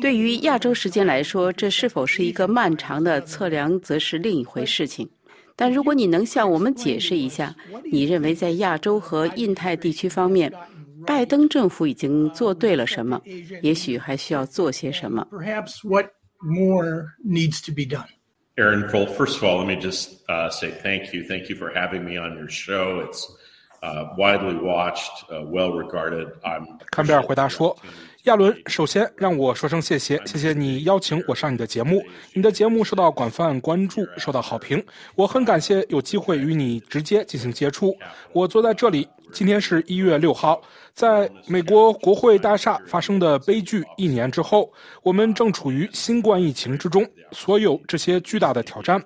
[0.00, 5.08] 对于亚洲时间来说，这是否是一个漫长的测量，则是另一回事情。
[5.54, 7.54] 但如果你能向我们解释一下，
[7.90, 10.52] 你认为在亚洲和印太地区方面，
[11.06, 13.20] 拜登政府已经做对了什么？
[13.62, 16.06] 也许还需要做些什么？Perhaps what
[16.42, 18.06] more needs to be done?
[18.56, 21.22] Aaron, well, first of all, let me just say thank you.
[21.28, 23.06] Thank you for having me on your show.
[23.06, 23.22] It's
[24.16, 26.28] widely watched, well regarded.
[26.42, 26.66] I'm.
[26.90, 27.76] 坎贝尔回答说。
[28.26, 32.04] 亚伦，首先让我说声谢谢，谢谢你邀请我上你的节目。
[32.32, 34.84] 你的节目受到广泛关注，受到好评，
[35.14, 37.96] 我很感谢有机会与你直接进行接触。
[38.32, 40.60] 我坐在这里，今天是一月六号。
[40.96, 47.06] 在美国国会大厦发生的悲剧一年之后，我们正处于新冠疫情之中。
[47.32, 48.98] 所有这些巨大的挑战，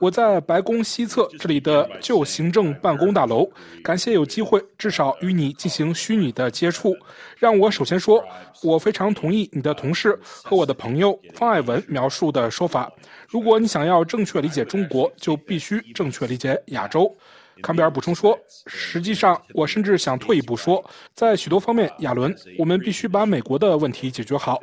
[0.00, 3.48] 我在白宫西侧这里的旧行政办公大楼，
[3.84, 6.96] 感谢有机会至少与你进行虚拟的接触。
[7.38, 8.24] 让我首先说，
[8.64, 12.90] 我非常同意你的同事和我的朋友方爱文描述的说法。
[13.28, 17.16] 如果你想要正确理解中国，就必须正确理解亚洲。
[17.62, 24.60] 坎贝尔补充说：“实际上，我甚至想退一步说，在许多方面，亚伦，我们必须把美国的问题解决好，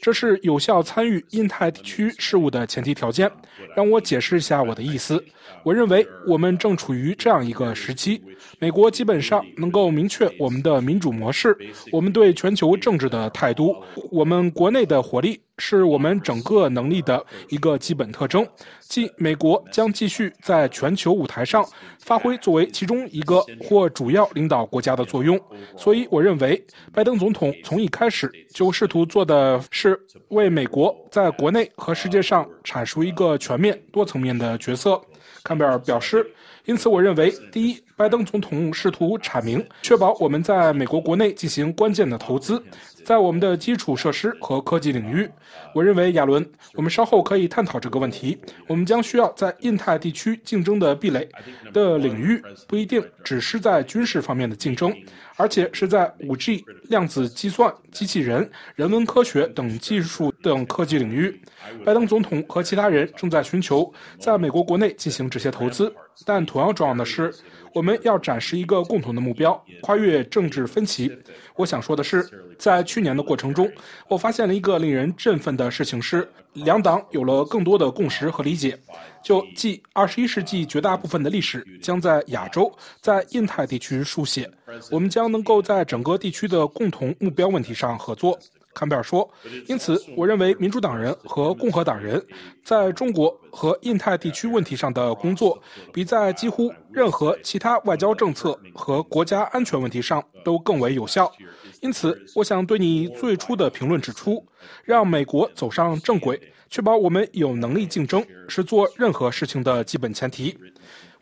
[0.00, 3.30] 这是有效参与印太地区事务的前提条件。
[3.74, 5.22] 让我解释一下我的意思。
[5.62, 8.22] 我认为我们正处于这样一个时期：
[8.58, 11.56] 美国基本上能够明确我们的民主模式，
[11.90, 13.74] 我们对全球政治的态度，
[14.10, 18.46] 我们国内的活力。”是我们整个能力的一个基本特征，
[18.78, 21.64] 即美国将继续在全球舞台上
[21.98, 25.40] 发挥作为其中一个或主要领导国家的作用。
[25.74, 29.58] 所以，我认为拜登总统从一开始就试图做的。
[29.70, 35.00] 是为美国在国内和世界上阐述一个全面、多层面的角色。
[35.46, 36.26] 坎贝尔表示，
[36.66, 42.62] 因此我认为，第一，拜登总统试图阐明，确保我们在美国国内进行关键的投资。
[43.04, 45.30] 在我们的基础设施和科技领域，
[45.72, 48.36] 我认为亚伦，我们稍后可以探讨这个问题。
[48.66, 51.28] 我们将需要在印太地区竞争的壁垒
[51.72, 54.92] 的领域，不一定只是在军事方面的竞争，
[55.36, 61.40] 而且是在 5G、量子计算、机器人、人文科学等技术等科技领域。
[61.84, 67.34] 拜登总统和其他人正在寻求在美国国内进行这些投资，但同样重要的是。
[67.74, 71.14] 我们要展示一个共同的目标，跨越政治分歧。
[71.56, 72.26] 我想说的是，
[72.58, 73.70] 在去年的过程中，
[74.08, 78.78] 我发现了一个令人振奋的事情是，两党有了更多的共识和理解。
[79.22, 84.50] 就即二十一世纪绝大部分的历史将在亚洲、在印太地区书写，
[84.90, 88.38] 我们将能够在整个地区的共同目标问题上合作。
[88.76, 89.26] 坎贝尔说
[89.66, 92.22] ：“因此，我认为民主党人和共和党人
[92.62, 95.58] 在中国和印太地区问题上的工作，
[95.94, 101.32] 比在几乎任何其他外交政策和国家安全问题上都更为有效。
[101.80, 104.44] 因此，我想对你最初的评论指出，
[104.84, 110.54] 让美国走上正轨，确保我们有能力竞争，是做任何事情的基本前提。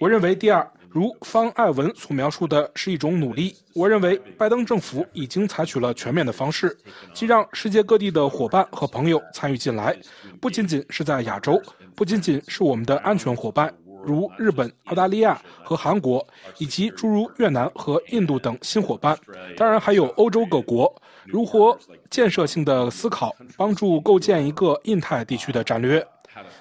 [0.01, 6.79] 我认为，第二。”如方艾文所描述的是一种努力，我认为拜登政府已经采取了全面的方式，
[7.13, 9.93] 即让世界各地的伙伴和朋友参与进来，
[10.41, 11.61] 不仅仅是在亚洲，
[11.97, 16.25] 不仅仅是我们的安全伙伴，如日本、澳大利亚和韩国，
[16.59, 19.19] 以及诸如越南和印度等新伙伴，
[19.57, 21.77] 当然还有欧洲各国，如何
[22.09, 26.07] 建设性的思考，帮助构建一个印太地区的战略。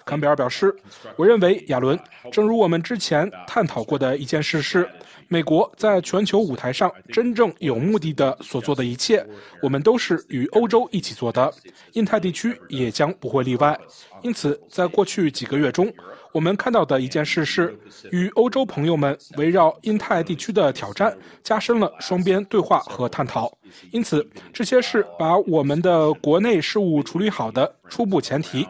[0.05, 0.75] 坎贝尔表示
[1.15, 1.97] ：“我认为，亚伦，
[2.31, 4.87] 正如我们之前探讨过的一件事是，
[5.27, 9.25] 美国在全球舞台上真正有目的的所做的一切，
[9.61, 11.51] 我们都是与欧洲一起做的，
[11.93, 13.77] 印太地区也将不会例外。
[14.21, 15.91] 因此，在过去几个月中，
[16.31, 17.77] 我们看到的一件事是，
[18.11, 23.51] 与欧洲朋友们围绕印太地区的挑战加深了双边对话和探讨。
[23.91, 28.67] 因此，这些是把我们的国内事务处理好的初步前提。”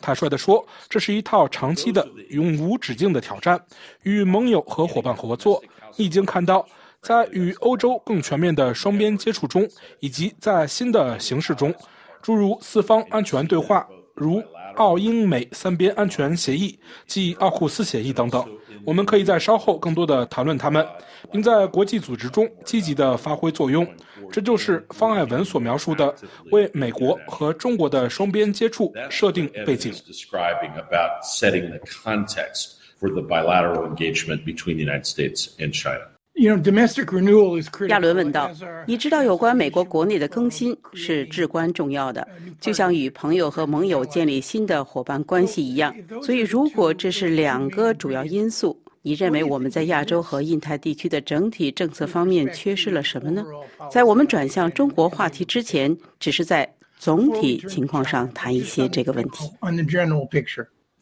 [0.00, 3.60] 坦率地说，这是一套长期的、永无止境的挑战。
[4.02, 5.62] 与盟友和伙伴合作，
[5.96, 6.66] 你已经看到，
[7.00, 9.68] 在与欧洲更全面的双边接触中，
[10.00, 11.74] 以及在新的形势中，
[12.22, 14.42] 诸如四方安全对话，如
[14.76, 18.44] 澳英美三边安全协议即奥库斯协议等等，
[18.84, 20.86] 我们可以在稍后更多的谈论他们，
[21.32, 23.86] 并在国际组织中积极的发挥作用。
[24.30, 26.14] 这就是方爱文所描述的
[26.50, 29.92] 为美国和中国的双边接触设定背景。
[37.88, 38.50] 亚伦问道
[38.86, 42.26] ：“你知道有关美国国内的更新是至关重要的，
[42.60, 45.94] 就像与朋友和盟友建立新的伙伴关系一样。
[46.22, 53.42] 所以，如果这是两个主要因素。”你认为我们在亚洲和印太地区的整体政策方面缺失了什么呢？
[53.90, 59.50] 在我们转向中国话题之前，只是在总体情况上谈一些这个问题。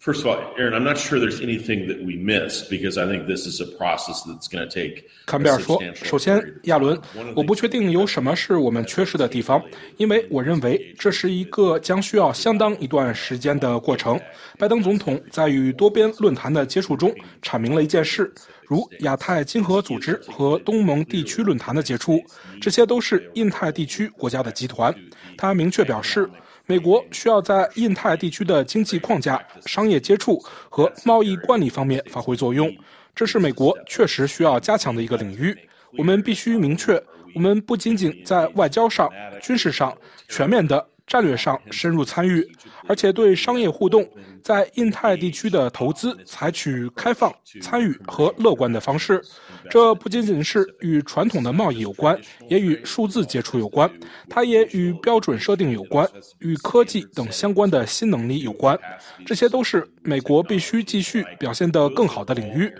[0.06, 3.26] First of all, Aaron, I'm not sure there's anything that we missed because I think
[3.26, 5.02] this is a process that's going to take.
[5.26, 6.96] 坎贝尔说：“首先，亚伦，
[7.34, 9.60] 我不确定有什么是我们缺失的地方，
[9.96, 14.16] 因为我认为这是一个将需要相当一段时间的过程。
[14.60, 18.32] 拜登总统在与多边论坛的接触中阐明了一件事，
[18.68, 22.22] 如亚太经合组织和东盟地区论坛的接触，
[22.60, 24.94] 这些都是印太地区国家的集团。
[25.36, 26.30] 他明确表示。”
[26.66, 32.70] 美国需要在印太地区的经济框架、商业接触和贸易惯例方面发挥作用，
[33.14, 35.56] 这是美国确实需要加强的一个领域。
[35.96, 37.00] 我们必须明确，
[37.34, 39.08] 我们不仅仅在外交上、
[39.40, 39.96] 军事上
[40.28, 40.86] 全面的。
[41.06, 42.44] 战略上深入参与，
[42.86, 44.08] 而且对商业互动
[44.42, 49.22] 在印太地区的投资采取开放、参与和乐观的方式。
[49.68, 52.18] 这不仅仅是与传统的贸易有关，
[52.48, 53.90] 也与数字接触有关，
[54.28, 58.78] 它也与标准设定有关，与科技等相关的新能力有关。
[59.24, 62.72] 这些都是美国必须继续表现得更好的领域。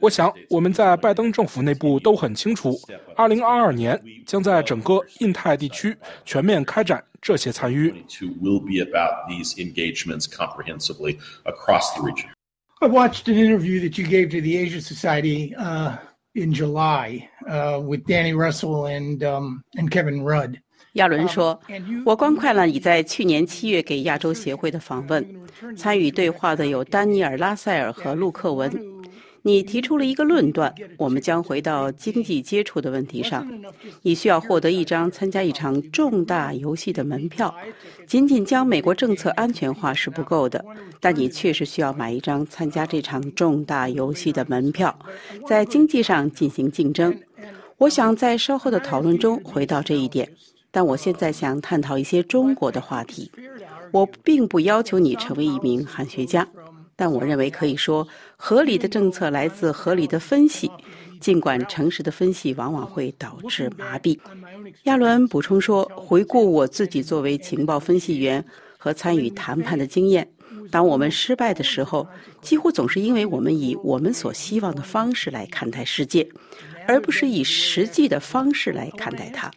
[0.00, 2.78] 我想，我们在拜登政府内部都很清楚
[3.16, 7.92] ，2022年将在整个印太地区全面开展这些参与。
[12.81, 15.95] I watched an interview that you gave to the Asia Society uh,
[16.35, 20.59] in July uh, with Danny Russell and um, and Kevin Rudd.
[20.93, 25.25] 亚伦说：“我观看了你在去年七月给亚洲协会的访问，
[25.75, 28.71] 参与对话的有丹尼尔·拉塞尔和陆克文。”
[29.48, 33.50] 你提出了一个论断，我们将回到经济接触的问题上。
[34.02, 37.54] 你需要获得一张参加一场重大游戏的门票，
[38.06, 40.62] 仅仅将美国政策安全化是不够的，
[41.00, 44.94] 但你确实需要买一张参加这场重大游戏的门票，
[45.48, 47.18] 在经济上进行竞争。
[47.78, 50.30] 我想在稍后的讨论中回到这一点，
[50.70, 53.32] 但我现在想探讨一些中国的话题。
[53.92, 56.46] 我并不要求你成为一名汉学家。
[57.00, 58.04] 但我认为可以说，
[58.36, 60.68] 合理的政策来自合理的分析，
[61.20, 64.18] 尽管诚实的分析往往会导致麻痹。
[64.82, 68.44] 亚伦补充说：“回顾我自己作为情报分析员
[68.76, 70.28] 和参与谈判的经验，
[70.72, 72.04] 当我们失败的时候，
[72.42, 76.28] 几乎总是因为我们以我们所希望的方式来看待世界，
[76.88, 79.48] 而不是以实际的方式来看待它。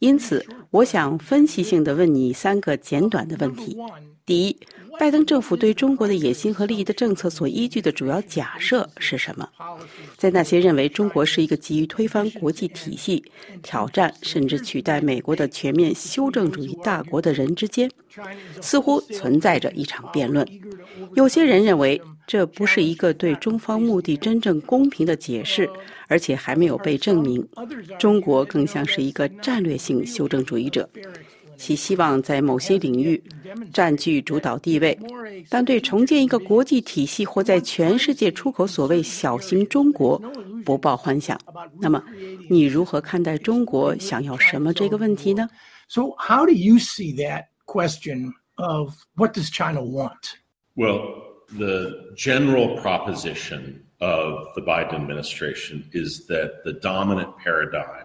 [0.00, 3.78] 因此，我想分析性的问你三个简短的问题：
[4.26, 4.56] 第一。”
[5.00, 9.48] 拜登政府对中国的野心和利益的政策所依据的主要假设是什么？
[10.18, 13.24] 在那些认为中国是一个急于推翻国际体系、
[13.62, 17.90] 挑战甚至取代美国的全面修正主义大国的人之间，
[18.60, 20.46] 似乎存在着一场辩论。
[21.14, 25.66] 有些人认为这不是一个对中方目的真正公平的解释，
[26.08, 27.48] 而且还没有被证明。
[27.98, 30.86] 中国更像是一个战略性修正主义者。
[31.60, 33.22] 其希望在某些领域
[33.70, 34.98] 占据主导地位，
[35.50, 40.18] 但对重建一个国际体系或在全世界出口所谓“小型中国”
[40.64, 41.38] 不抱幻想。
[41.78, 42.02] 那么，
[42.48, 45.46] 你如何看待中国想要什么这个问题呢
[45.86, 50.38] ？So how do you see that question of what does China want?
[50.74, 51.02] Well,
[51.58, 57.99] the general proposition of the Biden administration is that the dominant paradigm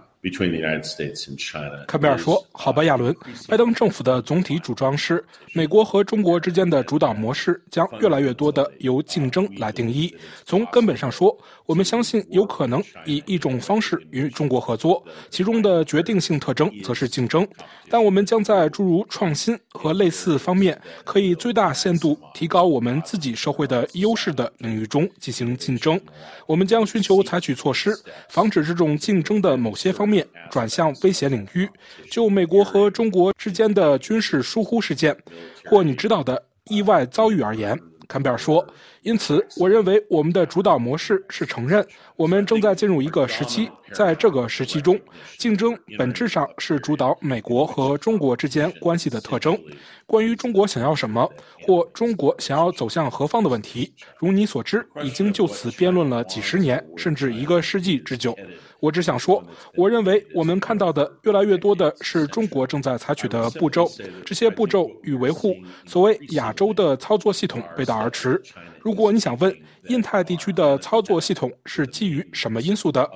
[1.87, 3.15] 坎贝尔说：“好吧，亚伦，
[3.47, 5.23] 拜登政府的总体主张是，
[5.53, 10.15] 美国和中国之间的主导模式将越来越多的由竞争来定义。
[10.43, 17.47] 从根本上说，我们相信有可能以一种方式与中国合作，其中的决定性特征则是竞争。
[17.87, 25.99] 但我们将在诸如创新和类似方面可以最大限度提高我们自己社会的优势的领域中进行竞争。
[26.47, 27.95] 我们将寻求采取措施，
[28.27, 30.14] 防止这种竞争的某些方面。”
[30.51, 31.67] 转向威胁领域，
[32.11, 35.15] 就美国和中国之间的军事疏忽事件，
[35.65, 38.65] 或你知道的意外遭遇而言，坎贝尔说。
[39.01, 41.85] 因此，我认为我们的主导模式是承认
[42.15, 44.99] 我们正在进入一个时期，在这个时期中，
[45.37, 49.55] 竞争本质上是主导美国和中国之间关系的特征。
[50.07, 51.31] 关于中国想要什么，
[51.67, 58.35] 或中国想要走向何方的问题，如你所知，已经就此辩论了几十年，甚至一个世纪之久。
[58.79, 59.43] 我只想说，
[59.75, 63.89] 我认为我们看到的越来越多的是中国正在采取的步骤，
[64.25, 65.55] 这些步骤与维护
[65.85, 68.41] 所谓亚洲的操作系统背道而驰。
[68.85, 69.51] 如果你想问
[69.87, 73.09] 印太地区的操作系统是基于什么因素的，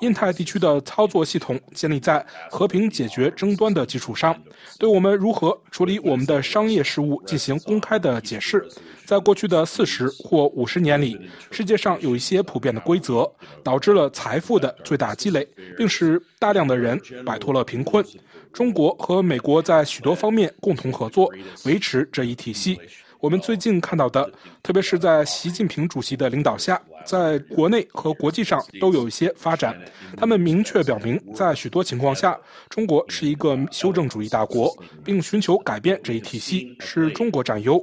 [0.00, 4.36] 印太地区的操作系统建立在和平解决争端的基础上，
[4.76, 8.68] 对我们如何处理我们的商业事务进行公开的解释。
[9.04, 11.16] 在过去的四十或五十年里，
[11.52, 13.30] 世界上有一些普遍的规则，
[13.62, 18.04] 导致了财富的最大积累，并使大量的人摆脱了贫困。
[18.52, 21.32] 中国和美国在许多方面共同合作，
[21.66, 22.80] 维持这一体系。
[23.24, 24.30] 我们最近看到的，
[24.62, 29.74] 特别是在习近平主席的领导下，在国内和国际上都有一些发展。
[30.14, 37.82] 他们明确表明，在许多情况下，中国是一个修正主义大国，并寻求改变这一体系，使中国占优，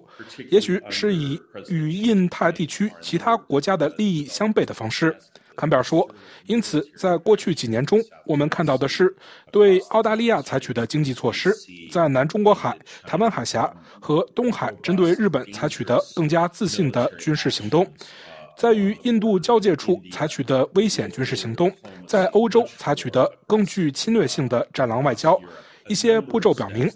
[0.51, 5.17] 也许是以与印太地区其他国家的利益相悖的方式。
[5.55, 6.09] 坎贝尔说
[6.47, 9.13] ：“因此，在过去几年中，我们看到的是
[9.51, 11.53] 对澳大利亚采取的经济措施，
[11.91, 17.85] 在南中国海、台湾海峡和东海针对日本采取的更加自信的军事行动，
[18.57, 21.71] 在与印度交界处采取的危险军事行动，
[22.07, 25.39] 在欧洲采取的更具侵略性的战狼外交。
[25.87, 26.89] 一些步骤表明，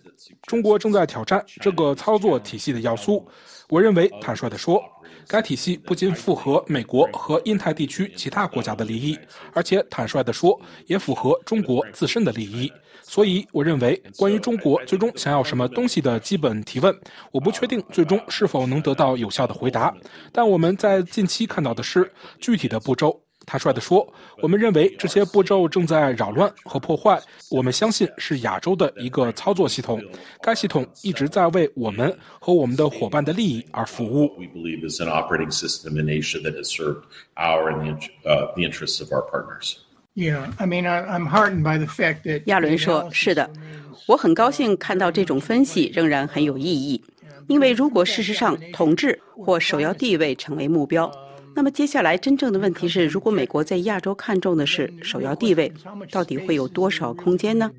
[0.44, 3.28] 中国正在挑战这个操作体系的要素。
[3.68, 4.82] 我认为，坦率地说。”
[5.28, 9.18] 该体系不仅符合美国和印太地区其他国家的利益，
[9.54, 12.72] 而且坦率地说，也符合中国自身的利益。
[13.02, 16.96] 所以，我认为关于中国最终想要什么东西的基本提问，
[17.32, 19.94] 我不确定最终是否能得到有效的回答。
[20.32, 23.25] 但我们在近期看到的是具体的步骤。
[23.46, 24.06] 他率地说
[24.42, 27.20] ：“我们认为这些步骤正在扰乱和破坏。
[27.50, 30.02] 我们相信是亚洲的一个操作系统，
[30.42, 37.04] 该系统一直在为我们和我们的伙伴的利益而服务。” We believe is an operating system in Asia that has served
[37.36, 39.78] our and the interests of our partners.
[40.16, 42.44] Yeah, I mean, I'm heartened by the fact that.
[42.46, 43.50] 亚伦说：“是的，
[44.08, 47.04] 我很高兴看到这种分析仍然很有意义，
[47.48, 51.12] 因为如果事实上统治或首要地位成为目标。”
[51.56, 55.72] 那么接下来真正的问题是，如果美国在亚洲看重的是首要地位，
[56.12, 57.72] 到底会有多少空间呢？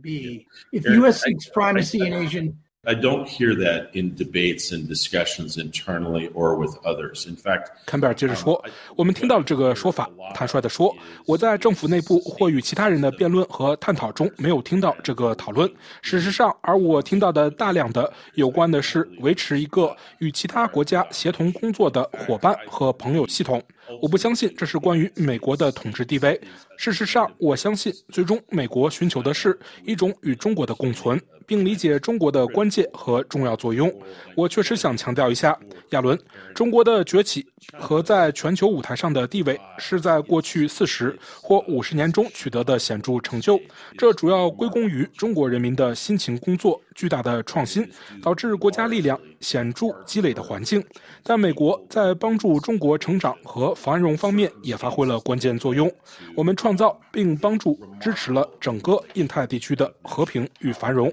[2.88, 7.28] I don't hear that in debates and discussions internally or with others.
[7.28, 8.64] In fact, 坎贝尔接着说
[8.94, 10.94] ：“我们听到了这个说法，坦率地说，
[11.26, 15.68] 我在政府内部或与其他人的辩论和探讨中没有听到这个讨论。
[16.00, 23.60] 事实上，而我听到的大量的有关的是维持一个与其他国家协同工作的伙伴和朋友系统。
[24.00, 26.40] 我不相信这是关于美国的统治地位。
[26.78, 33.92] 事实上，我相信最终美国寻求的是一种与中国的共存。”并理解中国的关键和重要作用。
[34.34, 35.58] 我确实想强调一下，
[35.90, 36.18] 亚伦，
[36.54, 43.60] 中国的崛起和在全球舞台上的地位是在过去四十或五十年中取得的显著成就。
[43.98, 47.88] 这主要归功于中国人民的辛勤工作、巨大的创新，
[48.22, 50.82] 导致国家力量显著积累的环境。
[51.22, 55.90] 但美国在帮助中国成长和繁荣方面也发挥了关键作用。
[56.36, 61.12] 我们创造并帮助支持了整个印太地区的和平与繁荣。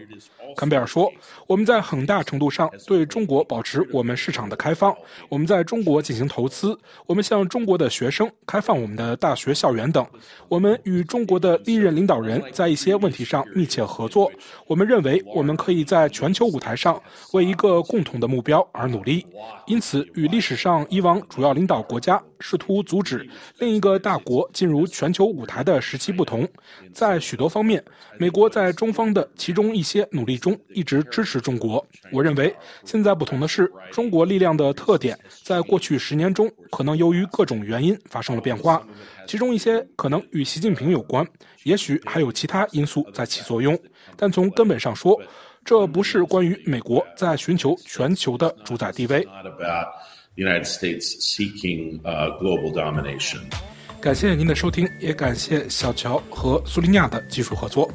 [0.55, 1.11] 坎贝尔说
[1.47, 4.95] ：“我们在很大程度上对中国保持我们市场的开放，
[5.29, 10.05] 我们在中国进行投资，我们向中国的学生开放我们的大学校园等。
[10.47, 14.31] 我们与中国的历任领导人在一些问题上密切合作。
[14.67, 17.01] 我们认为我们可以在全球舞台上
[17.31, 19.25] 为一个共同的目标而努力。
[19.67, 23.27] 因此，与历史上以往主要领导国家试图阻止
[23.57, 26.47] 另一个大国进入全球舞台的时期不同，
[26.93, 27.83] 在许多方面，
[28.19, 31.85] 美国在中方的其中一些努力。”中一直支持中国。
[32.11, 38.85] 我认为现在不同的是，中国力量的特点在过去十年中可能由于各种原因发生了变化，
[39.25, 41.25] 其中一些可能与习近平有关，
[41.63, 43.79] 也许还有其他因素在起作用。
[44.17, 45.17] 但从根本上说，
[45.63, 49.25] 这不是关于美国在寻求全球的主宰地位。
[50.35, 53.39] The United States seeking uh, global domination.
[54.01, 57.89] 感谢您的收听，也感谢小乔和苏利亚的技术合作。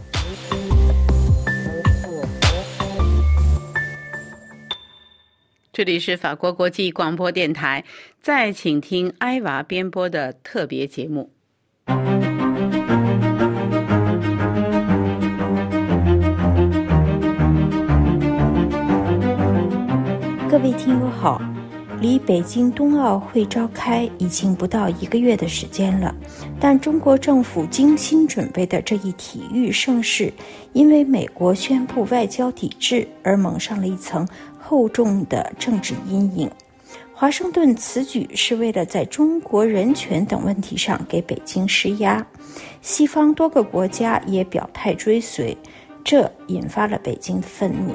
[5.73, 7.85] 这里是法国国际广播电台，
[8.21, 11.31] 再请听埃娃编播的特别节目。
[20.51, 21.41] 各位听友好，
[22.01, 26.15] 离北京冬奥会召开已经不到一个月的时间了，
[26.61, 30.33] 但中国政府精心准备的这一体育盛事，
[30.73, 34.27] 因为美国宣布外交抵制而蒙上了一层
[34.59, 36.49] 厚重的政治阴影。
[37.13, 42.25] 华盛顿此举是为了在中国人权等问题上给北京施压，
[42.81, 45.57] 西方多个国家也表态追随，
[46.05, 47.93] 这引发了北京的愤怒。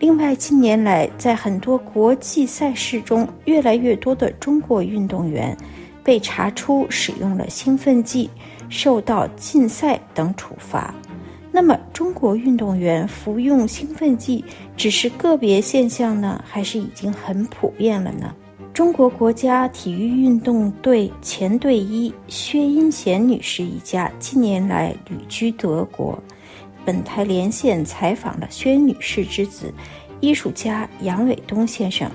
[0.00, 5.56] 另外，近年来在很多国际赛事中，越来越多的中国运动员
[6.04, 8.30] 被查出使用了兴奋剂，
[8.68, 10.94] 受到禁赛等处罚。
[11.50, 14.44] 那么，中国运动员服用兴奋剂
[14.76, 18.32] 只是个别现象呢，还是已经很普遍了呢？
[18.72, 26.16] 中国国家体育运动队前队医薛英贤女士一家近年来旅居德国。
[26.88, 29.70] 本台连线采访了薛女士之子，
[30.20, 32.10] 艺术家杨伟东先生，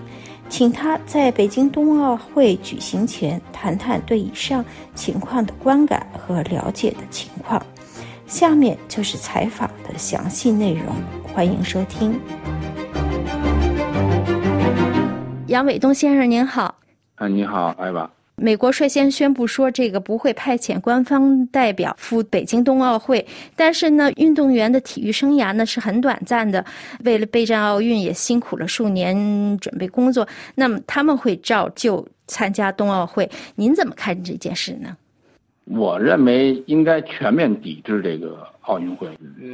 [0.50, 4.66] 请他在北京冬奥会举行前谈谈对以上
[4.96, 7.64] 情况的观感和了解的情况。
[8.26, 10.88] 下面就是采访的详细内容，
[11.32, 12.20] 欢迎收听。
[15.46, 16.80] 杨伟东先生您好，
[17.14, 18.10] 啊，你好，艾娃。
[18.36, 23.24] 美国率先宣布说，这个不会派遣官方代表赴北京冬奥会，
[23.56, 26.66] 但是呢，运动员的体育生涯呢是很短暂的，
[27.06, 29.16] 为了备战奥运也辛苦了数年
[29.60, 34.98] 准备工作，那么他们会照旧参加冬奥会，您怎么看这件事呢？
[35.66, 39.08] 我认为应该全面抵制这个奥运会。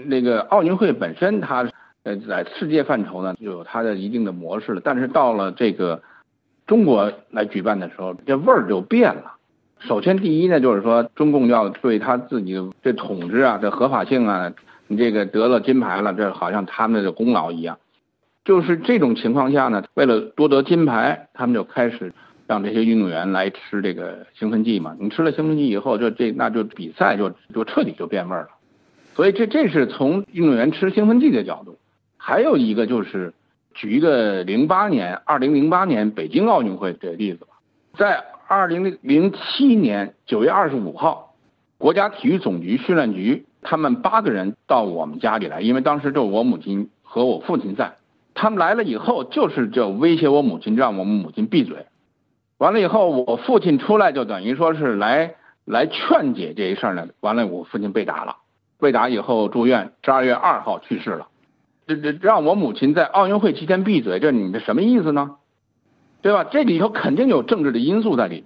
[0.06, 1.70] 那个奥运会本身，它
[2.04, 6.02] 呃在世界范畴呢就有它的一定的模式了，但是到了这个。
[6.70, 9.34] 中国来举办的时候，这味儿就变了。
[9.80, 14.54] 首先，第一呢，就是说中共要对他自己的这统治啊、这合法性啊，
[14.86, 17.80] 你这个得了金牌了，这好像他们的功劳一样。
[18.46, 22.14] 就是这种情况下呢，为了多得金牌，他们就开始
[22.46, 24.96] 让这些运动员来吃这个兴奋剂嘛。
[25.00, 28.50] 你吃了兴奋剂以后，就这那就比赛就就彻底就变味儿了。
[29.16, 31.80] 所以这这是从运动员吃兴奋剂的角度。
[32.16, 33.34] 还有一个就是。
[33.80, 37.52] 举一个零八年，二零零八年北京奥运会的例子吧，
[37.98, 41.34] 在二零零七年九月二十五号，
[41.78, 47.94] 国家体育总局训练局他们八个人到我们家里来，因为当时就我母亲和我父亲在，
[48.34, 51.86] 他们来了以后就是就威胁我母亲，让我们母亲闭嘴。
[52.58, 57.08] 完了以后，我父亲出来就等于说是来来劝解这一事儿呢。
[57.22, 58.36] 完了，我父亲被打了，
[58.78, 61.28] 被打以后住院，十二月二号去世了。
[61.96, 65.38] 这这让我母亲在奥运会期间闭嘴，这你这什么意思呢？
[66.22, 66.44] 对吧？
[66.44, 68.44] 这里头肯定有政治的因素在里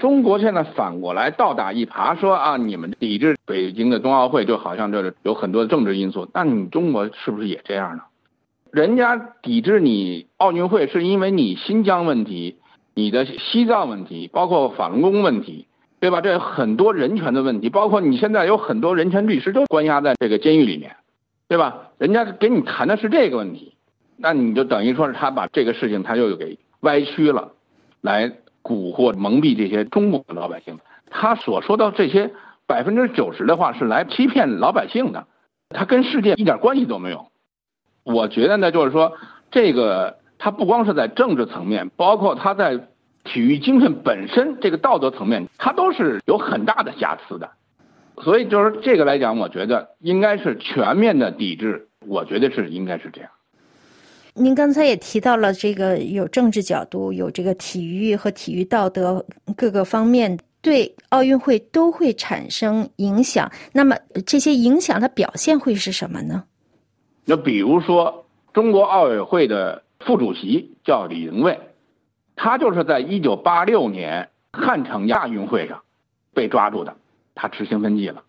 [0.00, 6.28] 中国现在反过来倒打一耙，说啊，你们抵制北京的冬奥会，就好像这是有很多政治因素。
[6.32, 8.02] 那你中国是不是也这样呢？
[8.70, 12.56] 人家抵制你奥运会，是因为你新疆问题、
[12.94, 15.66] 你的西藏问题，包括法轮功问题，
[16.00, 16.20] 对吧？
[16.20, 20.96] 这很多人权的问题，包括你现在有很多人权律师都关押在这个监狱里面，
[21.46, 21.90] 对吧？
[21.98, 23.74] 人家给你谈的是这个问题，
[24.16, 27.52] 那你就等于说是他把这个事情他又给歪曲了，
[28.00, 28.28] 来
[28.62, 30.78] 蛊惑蒙蔽这些中国的老百姓。
[31.10, 32.32] 他所说的这些
[32.66, 35.26] 百分之九十的话是来欺骗老百姓的，
[35.68, 37.28] 他跟世界一点关系都没有。
[38.02, 39.12] 我觉得呢，就是说，
[39.50, 42.88] 这个他不光是在政治层面，包括他在
[43.22, 47.50] 体育精神本身这个道德层面，他都是有很大的瑕疵的。
[48.22, 51.88] 所以就是这个来讲，我觉得应该是全面的抵制。
[52.06, 53.30] 我觉得是应该是这样。
[54.34, 59.24] 您刚才也提到了这个有政治角度，有这个体育和体育道德
[59.56, 63.50] 各个方面对奥运会都会产生影响。
[63.72, 63.96] 那么
[64.26, 66.44] 这些影响的表现会是什么呢？
[67.24, 71.58] 那比如说，中国奥委会的副主席叫李登蔚，
[72.36, 75.82] 他就是在一九八六年汉城亚运会上
[76.34, 76.96] 被抓住的，
[77.34, 78.22] 他执兴奋剂了。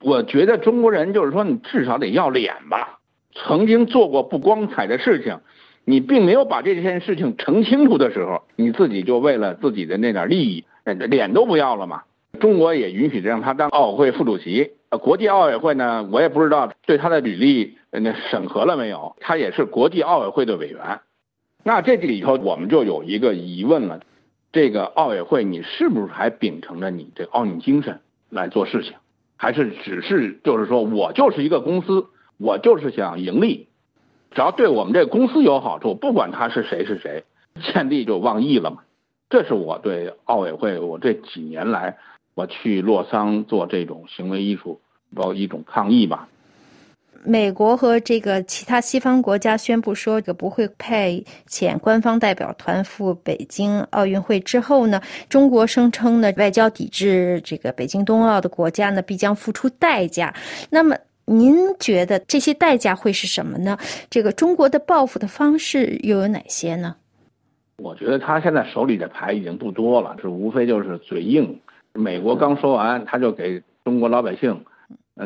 [0.00, 2.98] 我觉得中国人就是说，你至少得要脸吧。
[3.34, 5.40] 曾经做过不光彩的事情，
[5.84, 12.02] 你并没有把这件事情澄清楚的时候，你自己就为了自己的那点利益，脸都不要了嘛。
[12.40, 14.72] 中国也允许让他当奥委会副主席。
[15.02, 19.16] 国际奥委会呢，我也不知道对他的履历那审核了没有。
[19.20, 21.00] 他也是国际奥委会的委员。
[21.64, 24.00] 那这里头我们就有一个疑问了：
[24.52, 28.00] 这个奥委会你是不是还秉承着你这奥运精神
[28.30, 28.94] 来做事情，
[29.36, 32.06] 还是只是就是说我就是一个公司，
[32.36, 33.68] 我就是想盈利，
[34.30, 37.24] 只要对我们这公司有好处，不管他是谁是谁，
[37.72, 38.78] 见利就忘义了嘛？
[39.30, 41.98] 这是我对奥委会我这几年来。
[42.34, 44.80] 我去洛桑做这种行为艺术，
[45.12, 46.28] 包括一种抗议吧。
[47.24, 51.12] 美国和这个其他西方国家宣布说，这个不会派
[51.48, 60.34] 遣官方代表团赴北京奥运会之后呢，中国声称呢，外交抵制这个北京冬奥的国家呢，必将付出代价。
[60.70, 63.76] 那么，您觉得这些代价会是什么呢？
[64.08, 66.96] 这个中国的报复的方式又有哪些呢？
[67.76, 71.60] 我觉得他现在手里的牌已经不多了，是无非就是嘴硬。
[71.92, 74.64] 美国刚说完，他就给中国老百姓，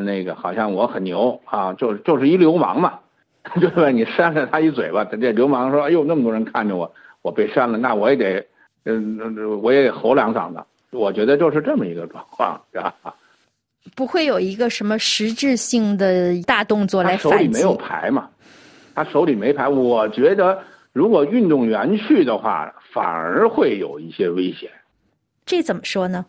[0.01, 2.99] 那个好像我很牛啊，就是就是一流氓嘛，
[3.59, 3.89] 对吧？
[3.89, 6.91] 你扇了他一嘴巴，这流氓说：“哎呦，那么多人看着我，
[7.21, 8.45] 我被扇了，那我也得，
[8.85, 12.93] 嗯，我也得吼两嗓子。”我觉得就是这么一个状况，是吧？
[13.95, 17.37] 不会有一个什么实质性的大动作来反击。
[17.37, 18.29] 手里没有牌嘛？
[18.95, 20.61] 他手里没牌，我觉得
[20.93, 24.69] 如果运动员去的话，反而会有一些危险。
[25.45, 26.25] 这怎么说呢？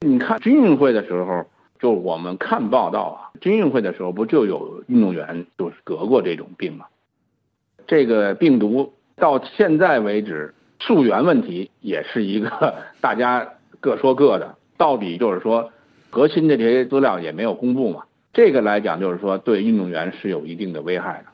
[0.00, 1.46] 你看军运会的时候，
[1.78, 6.86] 就我们看报道啊，军运会的时候不就有运动员就是得过这种病吗？
[7.86, 13.48] 这个病毒到现在为止，溯源问题也是一个 大家
[13.80, 15.70] 各说各的，到底就是说
[16.10, 18.04] 核心的这些资料也没有公布嘛。
[18.32, 21.30] 这个来讲就是说对运动员是有一定的危害的。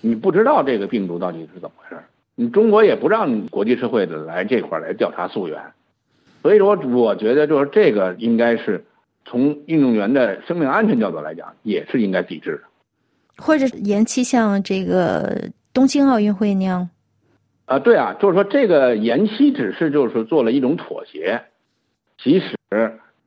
[0.00, 2.02] 你不知道这个病毒到底是怎么回事，
[2.34, 5.62] 你中国也不让国际社会的来这块来调查溯源。
[6.42, 8.84] 所以说，我觉得就是这个应该是
[9.24, 12.62] 从运动员的生命安全角度来讲，也是应该抵制的，
[13.42, 16.88] 或者延期像这个东京奥运会那样。
[17.66, 21.42] 啊，对啊，就是说这个延期只是就是做了一种妥协，
[22.18, 22.56] 即使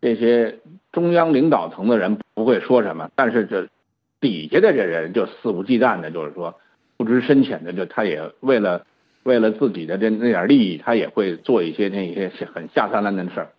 [0.01, 0.59] 这些
[0.91, 3.67] 中央领导层的人不会说什么，但是这
[4.19, 6.59] 底下的这人就肆无忌惮的，就是说
[6.97, 8.85] 不知深浅的，就他也为了。
[9.23, 13.49] 为了自己的这那点利益，他也会做一些那些很下三滥的事儿。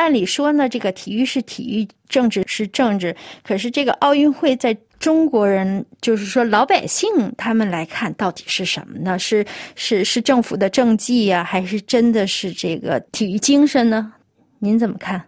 [0.00, 3.14] 按理说呢，这个体育是体育，政治是政治。
[3.44, 9.18] 可是这个奥运会在中国人，就是说老百姓他们来看，到底是什么呢？
[9.18, 9.44] 是
[9.74, 14.12] 是是政府的政绩呀，还是真的是这个体育精神呢？
[14.58, 15.22] 您怎么看？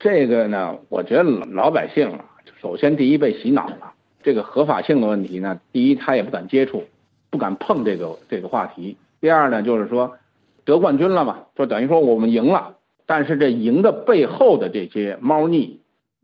[0.00, 2.24] 这个呢，我觉得老百姓啊，
[2.60, 3.92] 首先第一被洗脑了。
[4.22, 6.84] 这个合法性的问题呢，第一他也不敢接触。
[7.32, 8.96] 不敢碰这个这个话题。
[9.20, 10.18] 第二呢，就是说
[10.64, 12.74] 得冠军了嘛，就等于说我们赢了。
[13.10, 15.80] 但是这赢的背后的这些猫腻，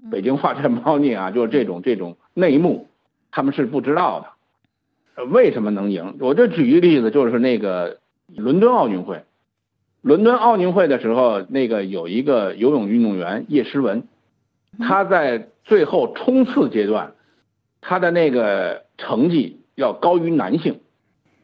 [0.08, 2.86] 北京话这猫腻啊， 就是这种这种内幕，
[3.32, 5.24] 他们是不知道的。
[5.24, 6.14] 为什么能赢？
[6.20, 7.98] 我就举一个例子，就是那个
[8.36, 9.24] 伦敦奥运会，
[10.00, 14.04] 伦敦奥运会的时候，那个有一个游泳运动员叶诗文，
[14.78, 17.14] 他在最后冲刺阶段，
[17.80, 20.78] 他的那个成绩要高于男性，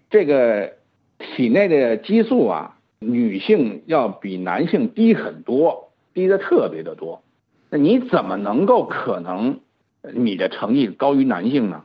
[0.08, 0.74] 这个
[1.18, 7.22] 体内的激素啊，女性要比男性低很多，低的特别的多。
[7.68, 9.60] 那你怎么能够可能
[10.14, 11.84] 你的成绩高于男性呢？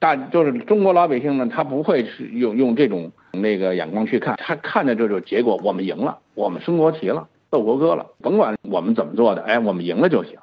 [0.00, 10.38] 大就是中国老百姓呢，他不会是用用这种那个眼光去看，他看的这种结果，我们赢了，我们升国旗了，奏国歌了，甭管我们怎么做的，哎，我们赢了就行。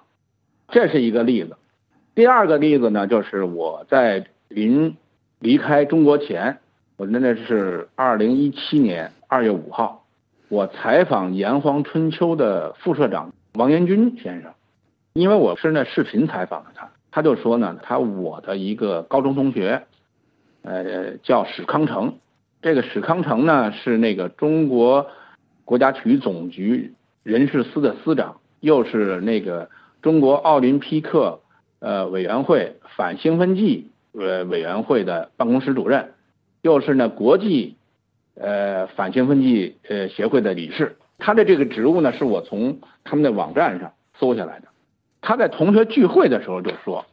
[0.69, 1.57] 这是一个例子。
[2.15, 4.95] 第二个例子呢，就是我在临
[5.39, 6.57] 离开中国前，
[6.97, 10.03] 我那那是二零一七年二月五号，
[10.49, 14.51] 我采访炎黄春秋的副社长王延军先生，
[15.13, 16.91] 因为我是那视频采访的他。
[17.11, 19.83] 他就说呢，他我的一个高中同学，
[20.63, 22.15] 呃，叫史康成。
[22.61, 25.07] 这个史康成呢，是那个中国
[25.63, 29.69] 国家体育总局人事司的司长，又是那个
[30.01, 31.39] 中国奥林匹克
[31.79, 36.15] 呃委员会反兴奋剂呃委员会的办公室主任，
[36.61, 37.77] 又是呢国际
[38.35, 40.97] 呃反兴奋剂呃协会的理事。
[41.17, 44.67] 他的这个职务呢，是我从他们的网站上搜下来的。
[45.21, 47.05] 他在同学聚会的时候就说：“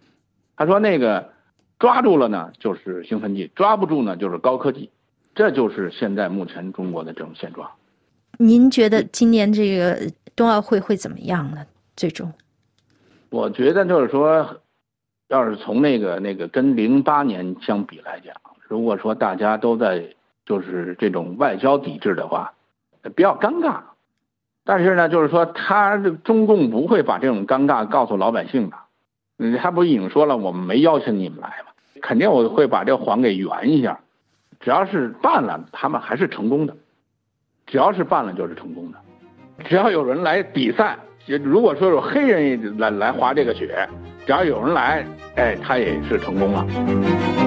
[0.56, 1.30] 他说那个
[1.78, 4.90] 抓住了呢，就是兴奋剂；抓不住呢，就是高科技。
[5.34, 7.70] 这就是现在目前中国的这种现状。”
[8.38, 11.66] 您觉得今年这个冬奥会会怎么样呢？
[11.96, 12.32] 最终，
[13.30, 14.60] 我觉得就是说，
[15.28, 18.34] 要是从那个那个跟零八年相比来讲，
[18.68, 20.14] 如果说大家都在
[20.48, 22.54] 就是这种外交抵制的话，
[23.14, 23.80] 比较尴尬。
[24.64, 28.76] 但是呢，就是说，他中共不会把这种尴尬告诉老百姓的。
[29.38, 31.72] 嗯，他不已经说了，我们没邀请你们来吗？
[32.00, 34.00] 肯定我会把这谎给圆一下。
[34.60, 36.74] 只要是办了，他们还是成功的。
[37.66, 38.98] 只要是办了，就是成功的。
[39.66, 43.86] 只要有人来比赛，如果说有黑人来来滑这个雪，
[44.24, 47.37] 只要有人来，哎，他也是成功了。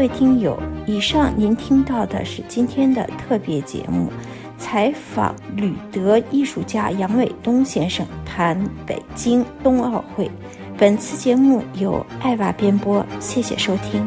[0.00, 0.58] 各位听友。
[0.86, 4.10] 以上您听到的是今天的特别节目，
[4.56, 10.30] 采访旅德艺术家杨伟东先生谈北京冬奥会。
[10.78, 14.02] 本次节目由艾娃编播，谢谢收听。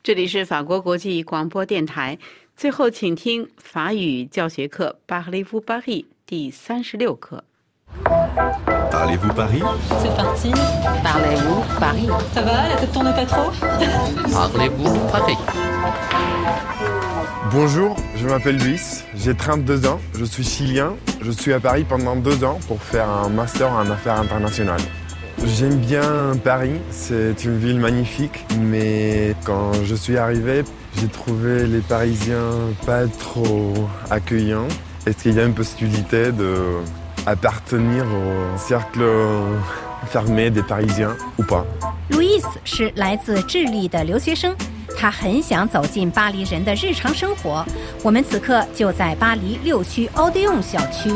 [0.00, 2.16] 这里是法国国际广播电台。
[2.54, 7.42] 最后，请听法语教学课《巴黎夫巴黎》第三十六课。
[8.90, 9.62] Parlez-vous Paris?
[10.02, 10.52] C'est parti.
[11.02, 12.08] Parlez-vous Paris?
[12.34, 13.50] Ça va, la tête tourne pas trop?
[14.32, 15.38] Parlez-vous Paris?
[17.52, 22.14] Bonjour, je m'appelle Luis, j'ai 32 ans, je suis chilien, je suis à Paris pendant
[22.14, 24.80] deux ans pour faire un master en affaires internationales.
[25.44, 30.62] J'aime bien Paris, c'est une ville magnifique, mais quand je suis arrivé,
[30.98, 32.52] j'ai trouvé les Parisiens
[32.86, 33.72] pas trop
[34.10, 34.68] accueillants.
[35.06, 36.54] Est-ce qu'il y a une possibilité de
[37.25, 39.03] appartenir au cercle
[40.11, 41.63] fermé des Parisiens ou pas.
[42.09, 44.55] Louis 是来自智利的留学生，
[44.97, 47.65] 他很想走进巴黎人的日常生活。
[48.03, 51.09] 我们此刻就在巴黎六区 Odeon 小区。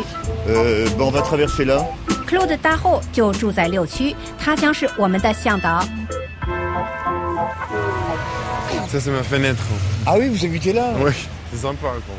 [0.48, 1.86] 呃，on va traverser là.
[2.28, 5.84] Claude 大后就住在六区，他将是我们的向导。
[8.92, 9.62] Ça c'est ma fenêtre.
[10.08, 10.82] Ah oui, vous habitez là?
[11.00, 11.12] Oui.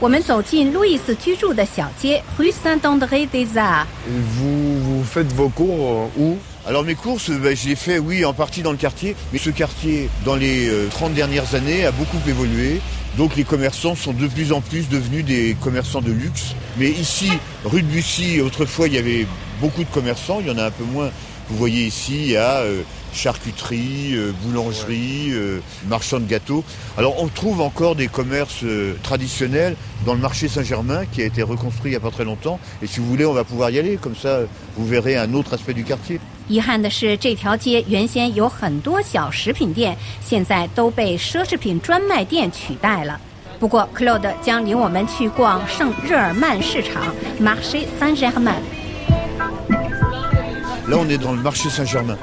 [0.00, 6.36] 我们走进路易斯居住的小街，Rue Saint-André des Arts。Vous vous faites vos cours où
[6.66, 9.16] alors mes courses, ben, je les fais, oui, en partie dans le quartier.
[9.32, 12.80] Mais ce quartier, dans les 30 dernières années, a beaucoup évolué.
[13.16, 16.54] Donc les commerçants sont de plus en plus devenus des commerçants de luxe.
[16.76, 17.30] Mais ici,
[17.64, 19.26] rue de Bussy, autrefois, il y avait
[19.60, 20.40] beaucoup de commerçants.
[20.40, 21.10] Il y en a un peu moins.
[21.48, 22.62] Vous voyez ici, il y a
[23.14, 26.64] charcuterie, euh, boulangerie, euh, marchand de gâteaux.
[26.96, 31.42] Alors on trouve encore des commerces euh, traditionnels dans le marché Saint-Germain qui a été
[31.42, 32.58] reconstruit il n'y a pas très longtemps.
[32.82, 33.96] Et si vous voulez, on va pouvoir y aller.
[33.96, 34.40] Comme ça,
[34.76, 36.20] vous verrez un autre aspect du quartier.
[36.48, 43.20] 遗憾的是，这条街原先有很多小食品店，现在都被奢侈品专卖店取代了。
[43.60, 52.16] 不过，Claude 将领我们去逛圣日耳曼市场 （Marché Saint-Germain）。Là, on est dans le marché Saint-Germain.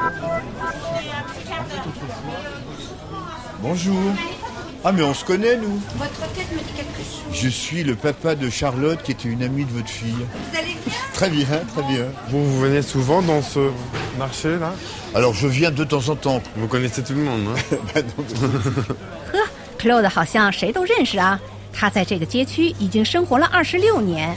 [3.61, 3.99] Bonjour.
[4.83, 7.33] Ah mais on se connaît nous Votre tête me dit quelque chose.
[7.33, 10.13] Je suis le papa de Charlotte qui était une amie de votre fille.
[10.13, 12.05] Vous allez bien Très bien, très bien.
[12.29, 13.71] Vous, vous venez souvent dans ce
[14.17, 14.73] marché là
[15.15, 16.41] Alors je viens de temps en temps.
[16.55, 18.23] Vous connaissez tout le monde, hein bah, non,
[19.33, 19.39] 呵，
[19.79, 21.39] Claude 好像谁都认识啊。
[21.73, 24.35] 他在这个街区已经生活了二十六年。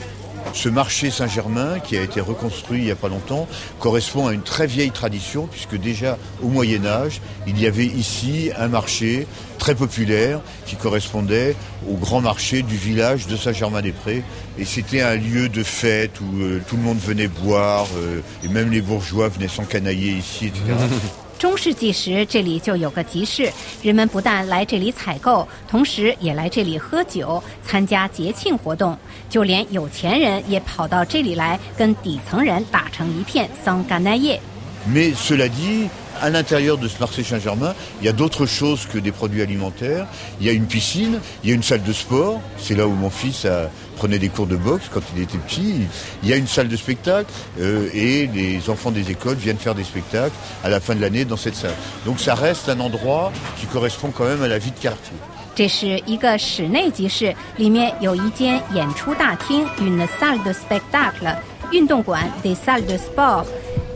[0.54, 3.48] Ce marché Saint-Germain, qui a été reconstruit il n'y a pas longtemps,
[3.80, 8.52] correspond à une très vieille tradition, puisque déjà au Moyen Âge, il y avait ici
[8.58, 9.28] un marché
[9.58, 11.56] très populaire qui correspondait
[11.90, 14.24] au grand marché du village de Saint-Germain-des-Prés.
[14.58, 18.48] Et c'était un lieu de fête où euh, tout le monde venait boire, euh, et
[18.48, 20.62] même les bourgeois venaient s'encanailler ici, etc.
[21.46, 28.98] 中世纪时，这里就有个集市，人们不但来这里采购，同时也来这里喝酒、参加节庆活动。
[29.30, 34.42] 就连有钱人也跑到这里来，跟底层人打成一片，桑干奈叶。
[34.88, 35.88] Mais cela dit,
[36.20, 40.08] à l'intérieur de ce marché Saint-Germain, il y a d'autres choses que des produits alimentaires.
[40.40, 42.40] Il y a une piscine, il y a une salle de sport.
[42.58, 45.87] C'est là où mon fils a- prenait des cours de boxe quand il était petit.
[46.23, 47.31] Il y a une salle de spectacle
[47.61, 50.35] euh, et les enfants des écoles viennent faire des spectacles
[50.65, 51.75] à la fin de l'année dans cette salle.
[52.05, 55.17] Donc ça reste un endroit qui correspond quand même à la vie de quartier.
[55.55, 61.37] 这是一个室内集市，里面有一间演出大厅 （une salle de spectacle）、
[61.73, 63.45] 运动馆 （des salles de sport）。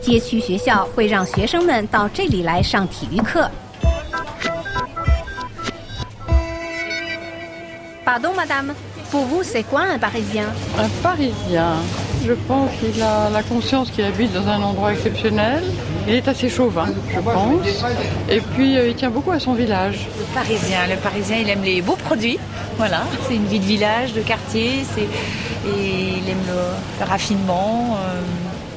[0.01, 3.49] 街区学校会让学生们到这里来上体育课。
[8.05, 8.75] Pardon, madame.
[9.10, 10.44] Pour vous, c'est quoi un Parisien?
[10.78, 11.72] Un Parisien.
[12.24, 15.64] Je pense qu'il a la conscience qu'il habite dans un endroit exceptionnel.
[16.06, 17.66] Il est assez chauvin, je pense.
[18.28, 20.06] Et puis, euh, il tient beaucoup à son village.
[20.18, 22.38] Le Parisien, le Parisien, il aime les beaux produits.
[22.76, 25.08] Voilà, c'est une vie de village, de quartier, c'est
[25.68, 27.96] et il aime le, le raffinement.
[28.00, 28.20] euh,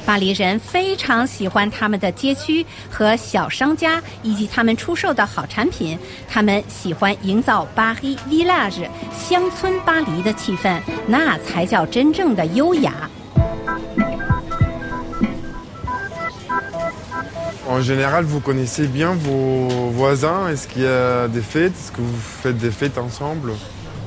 [0.05, 5.97] 巴黎人非常喜欢他们的街区和小商家以及他们出售的好产品。
[6.29, 8.87] 他们喜欢营造巴黎 village
[9.17, 12.93] 乡村巴黎的气氛，那才叫真正的优雅。
[17.65, 22.17] En général, vous connaissez bien vos voisins Est-ce qu'il y a des fêtes Est-ce que vous
[22.17, 23.53] faites des fêtes ensemble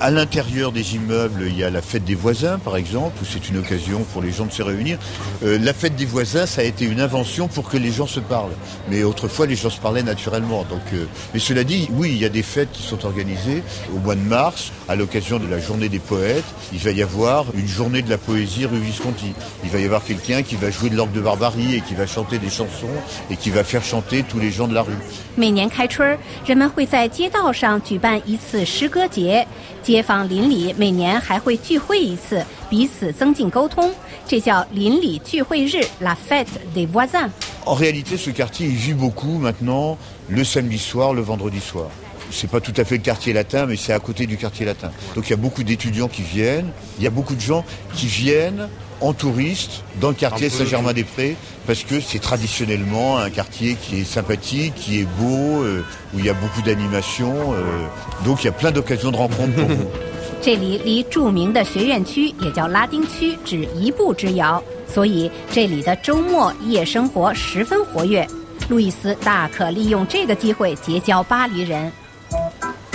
[0.03, 3.49] À l'intérieur des immeubles, il y a la fête des voisins, par exemple, où c'est
[3.49, 4.97] une occasion pour les gens de se réunir.
[5.43, 8.19] Euh, la fête des voisins, ça a été une invention pour que les gens se
[8.19, 8.55] parlent.
[8.89, 10.65] Mais autrefois, les gens se parlaient naturellement.
[10.67, 11.05] Donc, euh,
[11.35, 13.61] mais cela dit, oui, il y a des fêtes qui sont organisées
[13.95, 16.45] au mois de mars, à l'occasion de la journée des poètes.
[16.73, 19.33] Il va y avoir une journée de la poésie rue Visconti.
[19.63, 22.07] Il va y avoir quelqu'un qui va jouer de l'orgue de barbarie et qui va
[22.07, 22.97] chanter des chansons
[23.29, 24.97] et qui va faire chanter tous les gens de la rue.
[25.35, 29.47] 每年开春儿，人们会在街道上举办一次诗歌节，
[29.85, 33.91] 街坊邻里每年还会聚会一次，彼此增进沟通，
[34.27, 37.29] 这叫邻里聚会日 （La Fête des voisins）。
[37.65, 39.97] En réalité, ce quartier, il vit beaucoup maintenant
[40.29, 41.89] le samedi soir, le vendredi soir.
[42.31, 44.89] C'est pas tout à fait le quartier latin, mais c'est à côté du quartier latin.
[45.15, 48.07] Donc il y a beaucoup d'étudiants qui viennent, il y a beaucoup de gens qui
[48.07, 48.69] viennent
[48.99, 50.55] en touriste dans le quartier Un peu.
[50.57, 56.19] Saint-Germain-des-Prés parce que c'est traditionnellement un quartier qui est sympathique, qui est beau, euh, où
[56.19, 57.53] il y a beaucoup d'animation.
[57.53, 57.87] euh,
[58.23, 59.87] donc il y a plein d'occasions de rencontres pour vous.
[60.43, 68.27] 这里离着名的学院区，也叫拉丁区，只一步之遥，所以这里的周末夜生活十分活跃。
[68.69, 71.91] 路易斯大可利用这个机会结交巴黎人。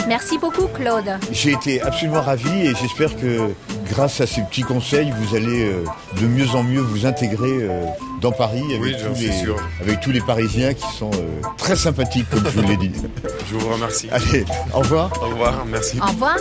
[0.09, 1.19] Merci beaucoup, Claude.
[1.33, 3.51] J'ai été absolument ravi et j'espère que
[3.91, 5.85] grâce à ces petits conseils, vous allez euh,
[6.21, 7.85] de mieux en mieux vous intégrer euh,
[8.21, 9.57] dans Paris avec, Oui, j'en tous suis les, sûr.
[9.81, 12.93] avec tous les Parisiens qui sont euh, très sympathiques, comme je vous l'ai dit.
[13.51, 14.09] Je vous remercie.
[14.13, 15.11] Allez, au revoir.
[15.21, 15.99] Au revoir, merci.
[16.01, 16.37] Au revoir.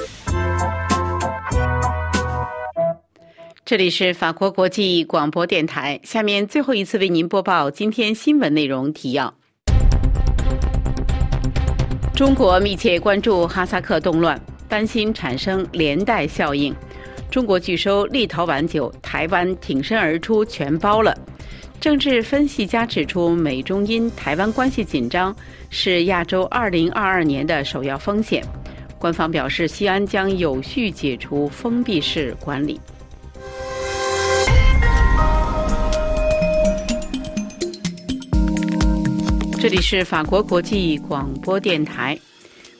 [3.65, 9.33] 这里是法国国际广播电台，下面最后一次为您播报今天新闻内容提要。
[12.20, 16.76] 中国密切关注哈萨克动乱，担心产生连带效应。
[17.30, 21.16] 中国拒收立陶宛酒，台湾挺身而出全包了。
[21.80, 25.34] 政治分析家指出，美中因台湾关系紧张
[25.70, 28.44] 是亚洲2022年的首要风险。
[28.98, 32.78] 官方表示，西安将有序解除封闭式管理。
[39.60, 42.18] 这里是法国国际广播电台。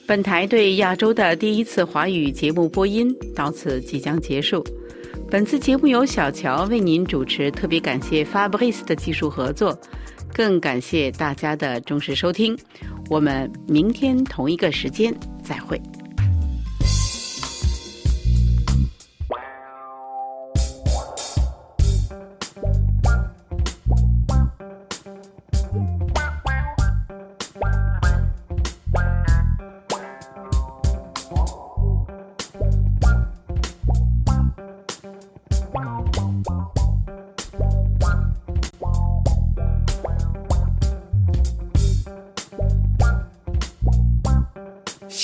[0.07, 4.65] 本台对亚洲的第一次华语节目播音到此即将结束。
[5.29, 9.79] 本次节目由小乔为您主持，特别感谢 Fabrice 的技术合作，
[10.33, 12.57] 更感谢大家的忠实收听。
[13.11, 15.79] 我们明天同一个时间再会。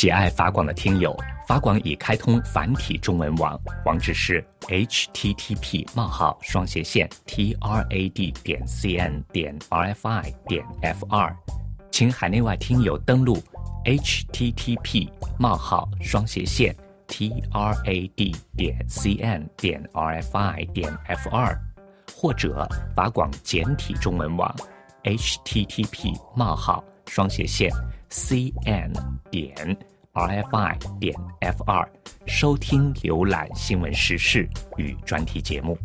[0.08, 1.14] 喜爱法广的听友，
[1.46, 11.36] 法广已开通繁体中文网，网址是 http: 冒号双斜线 trad 点 cn 点 rfi 点 fr，
[11.92, 13.38] 请海内外听友登录
[13.84, 16.74] http: 冒号双斜线
[17.10, 18.10] trad
[18.56, 21.58] 点 cn 点 rfi 点 fr，
[22.16, 24.56] 或者法广简体中文网
[25.04, 27.70] http: 冒号双斜线
[28.10, 28.94] cn
[29.30, 29.78] 点。
[30.18, 31.88] Rfi 点 f 二
[32.26, 35.78] 收听浏览新闻时事与专题节目。